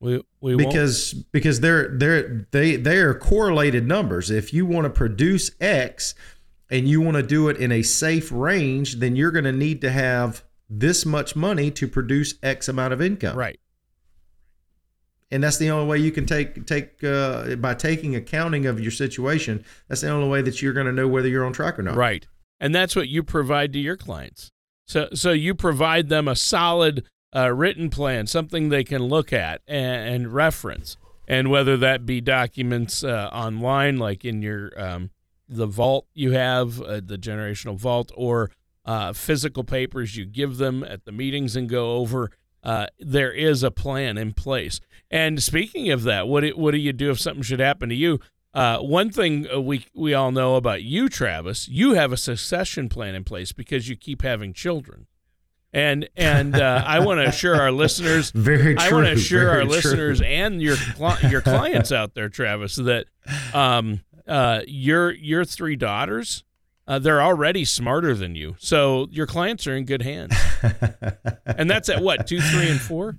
We 0.00 0.22
we 0.40 0.54
won't- 0.56 0.68
Because 0.68 1.12
because 1.30 1.60
they're 1.60 1.88
they're 1.88 2.46
they 2.52 2.76
they 2.76 2.96
are 3.00 3.12
correlated 3.12 3.86
numbers. 3.86 4.30
If 4.30 4.54
you 4.54 4.64
want 4.64 4.86
to 4.86 4.90
produce 4.90 5.50
X 5.60 6.14
and 6.70 6.88
you 6.88 7.02
want 7.02 7.18
to 7.18 7.22
do 7.22 7.50
it 7.50 7.58
in 7.58 7.70
a 7.70 7.82
safe 7.82 8.32
range, 8.32 8.94
then 8.94 9.14
you're 9.14 9.30
going 9.30 9.44
to 9.44 9.52
need 9.52 9.82
to 9.82 9.90
have 9.90 10.42
this 10.70 11.04
much 11.04 11.34
money 11.34 11.70
to 11.72 11.88
produce 11.88 12.34
X 12.42 12.68
amount 12.68 12.92
of 12.92 13.02
income 13.02 13.36
right. 13.36 13.58
and 15.30 15.42
that's 15.42 15.58
the 15.58 15.68
only 15.70 15.86
way 15.86 15.98
you 15.98 16.12
can 16.12 16.24
take 16.24 16.64
take 16.66 17.02
uh, 17.02 17.56
by 17.56 17.74
taking 17.74 18.14
accounting 18.14 18.66
of 18.66 18.80
your 18.80 18.92
situation. 18.92 19.64
That's 19.88 20.00
the 20.02 20.10
only 20.10 20.28
way 20.28 20.42
that 20.42 20.62
you're 20.62 20.72
going 20.72 20.86
to 20.86 20.92
know 20.92 21.08
whether 21.08 21.28
you're 21.28 21.44
on 21.44 21.52
track 21.52 21.78
or 21.78 21.82
not. 21.82 21.96
Right. 21.96 22.26
And 22.60 22.74
that's 22.74 22.94
what 22.94 23.08
you 23.08 23.22
provide 23.22 23.72
to 23.72 23.78
your 23.78 23.96
clients. 23.96 24.52
So 24.86 25.08
so 25.12 25.32
you 25.32 25.54
provide 25.54 26.08
them 26.08 26.28
a 26.28 26.36
solid 26.36 27.04
uh, 27.34 27.52
written 27.52 27.90
plan, 27.90 28.26
something 28.26 28.68
they 28.68 28.84
can 28.84 29.02
look 29.02 29.32
at 29.32 29.62
and, 29.66 30.14
and 30.14 30.32
reference. 30.32 30.96
And 31.28 31.48
whether 31.48 31.76
that 31.76 32.04
be 32.04 32.20
documents 32.20 33.04
uh, 33.04 33.30
online, 33.32 33.98
like 33.98 34.24
in 34.24 34.42
your 34.42 34.72
um, 34.80 35.10
the 35.48 35.66
vault 35.66 36.06
you 36.12 36.32
have, 36.32 36.80
uh, 36.80 37.00
the 37.04 37.18
generational 37.18 37.76
vault, 37.76 38.10
or 38.16 38.50
uh, 38.84 39.12
physical 39.12 39.64
papers 39.64 40.16
you 40.16 40.24
give 40.24 40.56
them 40.56 40.82
at 40.84 41.04
the 41.04 41.12
meetings 41.12 41.56
and 41.56 41.68
go 41.68 41.96
over. 41.96 42.30
Uh, 42.62 42.86
there 42.98 43.32
is 43.32 43.62
a 43.62 43.70
plan 43.70 44.18
in 44.18 44.32
place. 44.32 44.80
And 45.10 45.42
speaking 45.42 45.90
of 45.90 46.02
that, 46.04 46.28
what 46.28 46.42
do, 46.42 46.50
what 46.56 46.72
do 46.72 46.78
you 46.78 46.92
do 46.92 47.10
if 47.10 47.18
something 47.18 47.42
should 47.42 47.60
happen 47.60 47.88
to 47.88 47.94
you? 47.94 48.20
Uh, 48.52 48.78
one 48.78 49.10
thing 49.10 49.46
uh, 49.52 49.60
we 49.60 49.86
we 49.94 50.12
all 50.12 50.32
know 50.32 50.56
about 50.56 50.82
you, 50.82 51.08
Travis, 51.08 51.68
you 51.68 51.94
have 51.94 52.12
a 52.12 52.16
succession 52.16 52.88
plan 52.88 53.14
in 53.14 53.22
place 53.22 53.52
because 53.52 53.88
you 53.88 53.94
keep 53.94 54.22
having 54.22 54.52
children, 54.52 55.06
and 55.72 56.08
and 56.16 56.56
uh, 56.56 56.82
I 56.84 56.98
want 56.98 57.20
to 57.20 57.28
assure 57.28 57.54
our 57.54 57.70
listeners, 57.70 58.30
Very 58.34 58.74
true. 58.74 58.84
I 58.88 58.92
want 58.92 59.06
to 59.06 59.12
assure 59.12 59.50
our 59.50 59.60
true. 59.60 59.70
listeners 59.70 60.20
and 60.20 60.60
your 60.60 60.76
your 61.28 61.42
clients 61.42 61.92
out 61.92 62.14
there, 62.14 62.28
Travis, 62.28 62.74
that 62.74 63.06
um, 63.54 64.00
uh, 64.26 64.62
your 64.66 65.12
your 65.12 65.44
three 65.44 65.76
daughters, 65.76 66.42
uh, 66.90 66.98
they're 66.98 67.22
already 67.22 67.64
smarter 67.64 68.14
than 68.14 68.34
you, 68.34 68.56
so 68.58 69.06
your 69.12 69.26
clients 69.26 69.66
are 69.66 69.76
in 69.76 69.84
good 69.84 70.02
hands. 70.02 70.34
and 71.46 71.70
that's 71.70 71.88
at 71.88 72.02
what 72.02 72.26
two, 72.26 72.40
three, 72.40 72.68
and 72.68 72.80
four. 72.80 73.16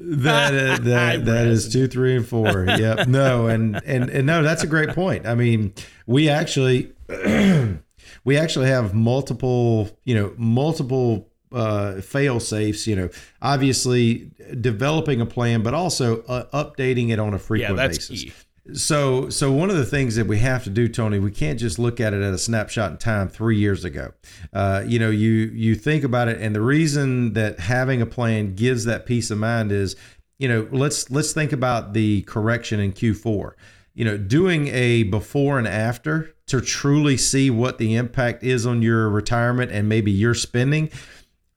that 0.00 0.52
uh, 0.54 0.76
that, 0.84 1.24
that 1.24 1.46
is 1.46 1.72
two, 1.72 1.86
three, 1.88 2.16
and 2.16 2.26
four. 2.26 2.64
Yep. 2.66 3.06
No, 3.08 3.46
and 3.46 3.80
and 3.84 4.10
and 4.10 4.26
no, 4.26 4.42
that's 4.42 4.62
a 4.62 4.66
great 4.66 4.90
point. 4.90 5.26
I 5.26 5.34
mean, 5.34 5.72
we 6.06 6.28
actually 6.28 6.92
we 8.24 8.36
actually 8.36 8.66
have 8.68 8.94
multiple, 8.94 9.90
you 10.04 10.14
know, 10.14 10.34
multiple 10.36 11.28
uh, 11.52 12.00
fail 12.00 12.40
safes. 12.40 12.86
You 12.86 12.96
know, 12.96 13.08
obviously 13.40 14.30
developing 14.60 15.20
a 15.20 15.26
plan, 15.26 15.62
but 15.62 15.74
also 15.74 16.22
uh, 16.24 16.44
updating 16.64 17.10
it 17.10 17.18
on 17.18 17.28
a 17.28 17.32
Yeah, 17.32 17.38
frequent 17.38 17.76
that's 17.76 17.98
basis. 17.98 18.24
key. 18.24 18.32
So, 18.74 19.28
so 19.28 19.50
one 19.50 19.70
of 19.70 19.76
the 19.76 19.84
things 19.84 20.14
that 20.14 20.28
we 20.28 20.38
have 20.38 20.62
to 20.64 20.70
do, 20.70 20.86
Tony, 20.86 21.18
we 21.18 21.32
can't 21.32 21.58
just 21.58 21.80
look 21.80 21.98
at 21.98 22.14
it 22.14 22.22
at 22.22 22.32
a 22.32 22.38
snapshot 22.38 22.92
in 22.92 22.96
time 22.96 23.28
three 23.28 23.58
years 23.58 23.84
ago. 23.84 24.12
Uh, 24.52 24.84
you 24.86 25.00
know, 25.00 25.10
you 25.10 25.50
you 25.52 25.74
think 25.74 26.04
about 26.04 26.28
it, 26.28 26.40
and 26.40 26.54
the 26.54 26.60
reason 26.60 27.32
that 27.32 27.58
having 27.58 28.00
a 28.00 28.06
plan 28.06 28.54
gives 28.54 28.84
that 28.84 29.04
peace 29.04 29.32
of 29.32 29.38
mind 29.38 29.72
is, 29.72 29.96
you 30.38 30.46
know, 30.46 30.68
let's 30.70 31.10
let's 31.10 31.32
think 31.32 31.50
about 31.50 31.92
the 31.92 32.22
correction 32.22 32.78
in 32.78 32.92
Q4. 32.92 33.54
You 33.94 34.04
know, 34.04 34.16
doing 34.16 34.68
a 34.68 35.02
before 35.02 35.58
and 35.58 35.66
after 35.66 36.32
to 36.46 36.60
truly 36.60 37.16
see 37.16 37.50
what 37.50 37.78
the 37.78 37.96
impact 37.96 38.44
is 38.44 38.64
on 38.64 38.80
your 38.80 39.08
retirement 39.08 39.72
and 39.72 39.88
maybe 39.88 40.12
your 40.12 40.34
spending 40.34 40.88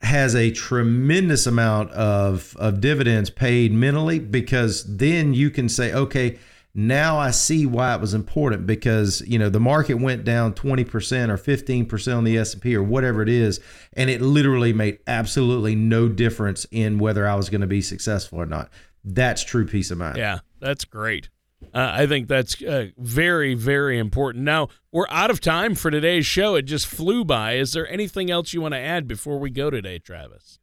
has 0.01 0.35
a 0.35 0.51
tremendous 0.51 1.45
amount 1.45 1.91
of 1.91 2.57
of 2.57 2.81
dividends 2.81 3.29
paid 3.29 3.71
mentally 3.71 4.17
because 4.17 4.97
then 4.97 5.35
you 5.35 5.51
can 5.51 5.69
say, 5.69 5.93
okay, 5.93 6.39
now 6.75 7.17
I 7.17 7.31
see 7.31 7.65
why 7.65 7.95
it 7.95 8.01
was 8.01 8.13
important 8.13 8.67
because 8.67 9.21
you 9.25 9.39
know 9.39 9.49
the 9.49 9.59
market 9.59 9.95
went 9.95 10.25
down 10.25 10.53
20% 10.53 10.85
or 11.29 11.37
15% 11.37 12.17
on 12.17 12.23
the 12.25 12.37
S&P 12.37 12.75
or 12.75 12.83
whatever 12.83 13.21
it 13.21 13.29
is 13.29 13.61
and 13.93 14.09
it 14.09 14.21
literally 14.21 14.73
made 14.73 14.99
absolutely 15.07 15.73
no 15.73 16.09
difference 16.09 16.67
in 16.71 16.99
whether 16.99 17.27
I 17.27 17.35
was 17.35 17.49
going 17.49 17.61
to 17.61 17.67
be 17.67 17.81
successful 17.81 18.39
or 18.39 18.45
not. 18.45 18.69
That's 19.03 19.43
true 19.43 19.65
peace 19.65 19.89
of 19.89 19.97
mind. 19.97 20.17
Yeah, 20.17 20.39
that's 20.59 20.83
great. 20.83 21.29
Uh, 21.73 21.91
I 21.93 22.05
think 22.05 22.27
that's 22.27 22.61
uh, 22.61 22.87
very, 22.97 23.53
very 23.55 23.97
important. 23.97 24.43
Now, 24.43 24.67
we're 24.91 25.07
out 25.09 25.31
of 25.31 25.39
time 25.39 25.73
for 25.73 25.89
today's 25.89 26.25
show. 26.25 26.55
It 26.55 26.63
just 26.63 26.85
flew 26.85 27.23
by. 27.23 27.53
Is 27.53 27.73
there 27.73 27.87
anything 27.87 28.29
else 28.29 28.53
you 28.53 28.61
want 28.61 28.73
to 28.73 28.79
add 28.79 29.07
before 29.07 29.39
we 29.39 29.49
go 29.49 29.69
today, 29.69 29.97
Travis? 29.99 30.59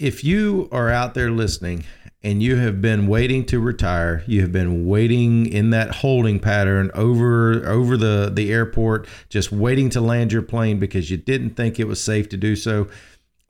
if 0.00 0.24
you 0.24 0.66
are 0.72 0.88
out 0.88 1.12
there 1.12 1.30
listening 1.30 1.84
and 2.22 2.42
you 2.42 2.56
have 2.56 2.82
been 2.82 3.06
waiting 3.06 3.44
to 3.46 3.58
retire, 3.58 4.22
you 4.26 4.42
have 4.42 4.52
been 4.52 4.86
waiting 4.86 5.46
in 5.46 5.70
that 5.70 5.96
holding 5.96 6.38
pattern 6.38 6.90
over 6.94 7.66
over 7.66 7.96
the 7.96 8.30
the 8.32 8.52
airport, 8.52 9.06
just 9.28 9.50
waiting 9.50 9.88
to 9.90 10.00
land 10.00 10.32
your 10.32 10.42
plane 10.42 10.78
because 10.78 11.10
you 11.10 11.16
didn't 11.16 11.54
think 11.54 11.80
it 11.80 11.88
was 11.88 12.02
safe 12.02 12.28
to 12.28 12.36
do 12.36 12.56
so. 12.56 12.88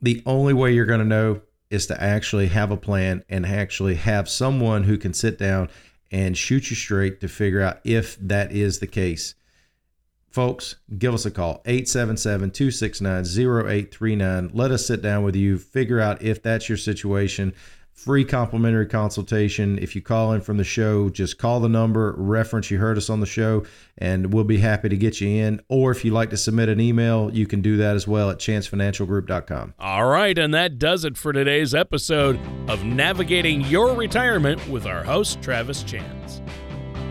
The 0.01 0.23
only 0.25 0.53
way 0.53 0.73
you're 0.73 0.85
going 0.85 0.99
to 0.99 1.05
know 1.05 1.41
is 1.69 1.87
to 1.87 2.01
actually 2.01 2.47
have 2.47 2.71
a 2.71 2.77
plan 2.77 3.23
and 3.29 3.45
actually 3.45 3.95
have 3.95 4.29
someone 4.29 4.83
who 4.83 4.97
can 4.97 5.13
sit 5.13 5.37
down 5.37 5.69
and 6.11 6.37
shoot 6.37 6.69
you 6.69 6.75
straight 6.75 7.21
to 7.21 7.27
figure 7.27 7.61
out 7.61 7.79
if 7.83 8.17
that 8.19 8.51
is 8.51 8.79
the 8.79 8.87
case. 8.87 9.35
Folks, 10.29 10.77
give 10.97 11.13
us 11.13 11.25
a 11.25 11.31
call 11.31 11.61
877 11.65 12.51
269 12.51 13.25
0839. 13.25 14.51
Let 14.53 14.71
us 14.71 14.85
sit 14.85 15.01
down 15.01 15.23
with 15.23 15.35
you, 15.35 15.57
figure 15.57 15.99
out 15.99 16.21
if 16.21 16.41
that's 16.41 16.69
your 16.69 16.77
situation. 16.77 17.53
Free 17.93 18.25
complimentary 18.25 18.87
consultation. 18.87 19.77
If 19.77 19.95
you 19.95 20.01
call 20.01 20.33
in 20.33 20.41
from 20.41 20.57
the 20.57 20.63
show, 20.63 21.09
just 21.09 21.37
call 21.37 21.59
the 21.59 21.69
number, 21.69 22.15
reference 22.17 22.71
you 22.71 22.79
heard 22.79 22.97
us 22.97 23.11
on 23.11 23.19
the 23.19 23.27
show, 23.27 23.63
and 23.97 24.33
we'll 24.33 24.43
be 24.43 24.57
happy 24.57 24.89
to 24.89 24.97
get 24.97 25.21
you 25.21 25.27
in. 25.27 25.61
Or 25.67 25.91
if 25.91 26.03
you'd 26.03 26.13
like 26.13 26.31
to 26.31 26.37
submit 26.37 26.67
an 26.69 26.79
email, 26.79 27.29
you 27.31 27.45
can 27.45 27.61
do 27.61 27.77
that 27.77 27.95
as 27.95 28.07
well 28.07 28.31
at 28.31 28.39
chancefinancialgroup.com. 28.39 29.75
All 29.77 30.05
right, 30.07 30.35
and 30.35 30.51
that 30.53 30.79
does 30.79 31.05
it 31.05 31.15
for 31.15 31.31
today's 31.31 31.75
episode 31.75 32.39
of 32.67 32.83
Navigating 32.83 33.61
Your 33.61 33.93
Retirement 33.93 34.67
with 34.67 34.87
our 34.87 35.03
host, 35.03 35.41
Travis 35.43 35.83
Chance. 35.83 36.41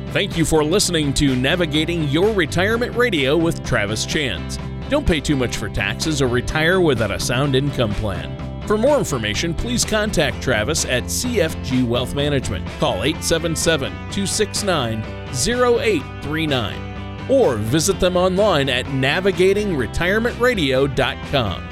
Thank 0.08 0.36
you 0.36 0.44
for 0.44 0.64
listening 0.64 1.14
to 1.14 1.36
Navigating 1.36 2.08
Your 2.08 2.34
Retirement 2.34 2.96
Radio 2.96 3.36
with 3.36 3.62
Travis 3.64 4.04
Chance. 4.04 4.58
Don't 4.88 5.06
pay 5.06 5.20
too 5.20 5.36
much 5.36 5.56
for 5.56 5.68
taxes 5.68 6.20
or 6.20 6.26
retire 6.26 6.80
without 6.80 7.12
a 7.12 7.20
sound 7.20 7.54
income 7.54 7.92
plan. 7.92 8.49
For 8.70 8.78
more 8.78 8.98
information, 8.98 9.52
please 9.52 9.84
contact 9.84 10.40
Travis 10.40 10.84
at 10.84 11.02
CFG 11.02 11.84
Wealth 11.84 12.14
Management. 12.14 12.64
Call 12.78 13.02
877 13.02 13.90
269 13.90 15.02
0839 15.34 17.28
or 17.28 17.56
visit 17.56 17.98
them 17.98 18.16
online 18.16 18.68
at 18.68 18.86
navigatingretirementradio.com. 18.86 21.69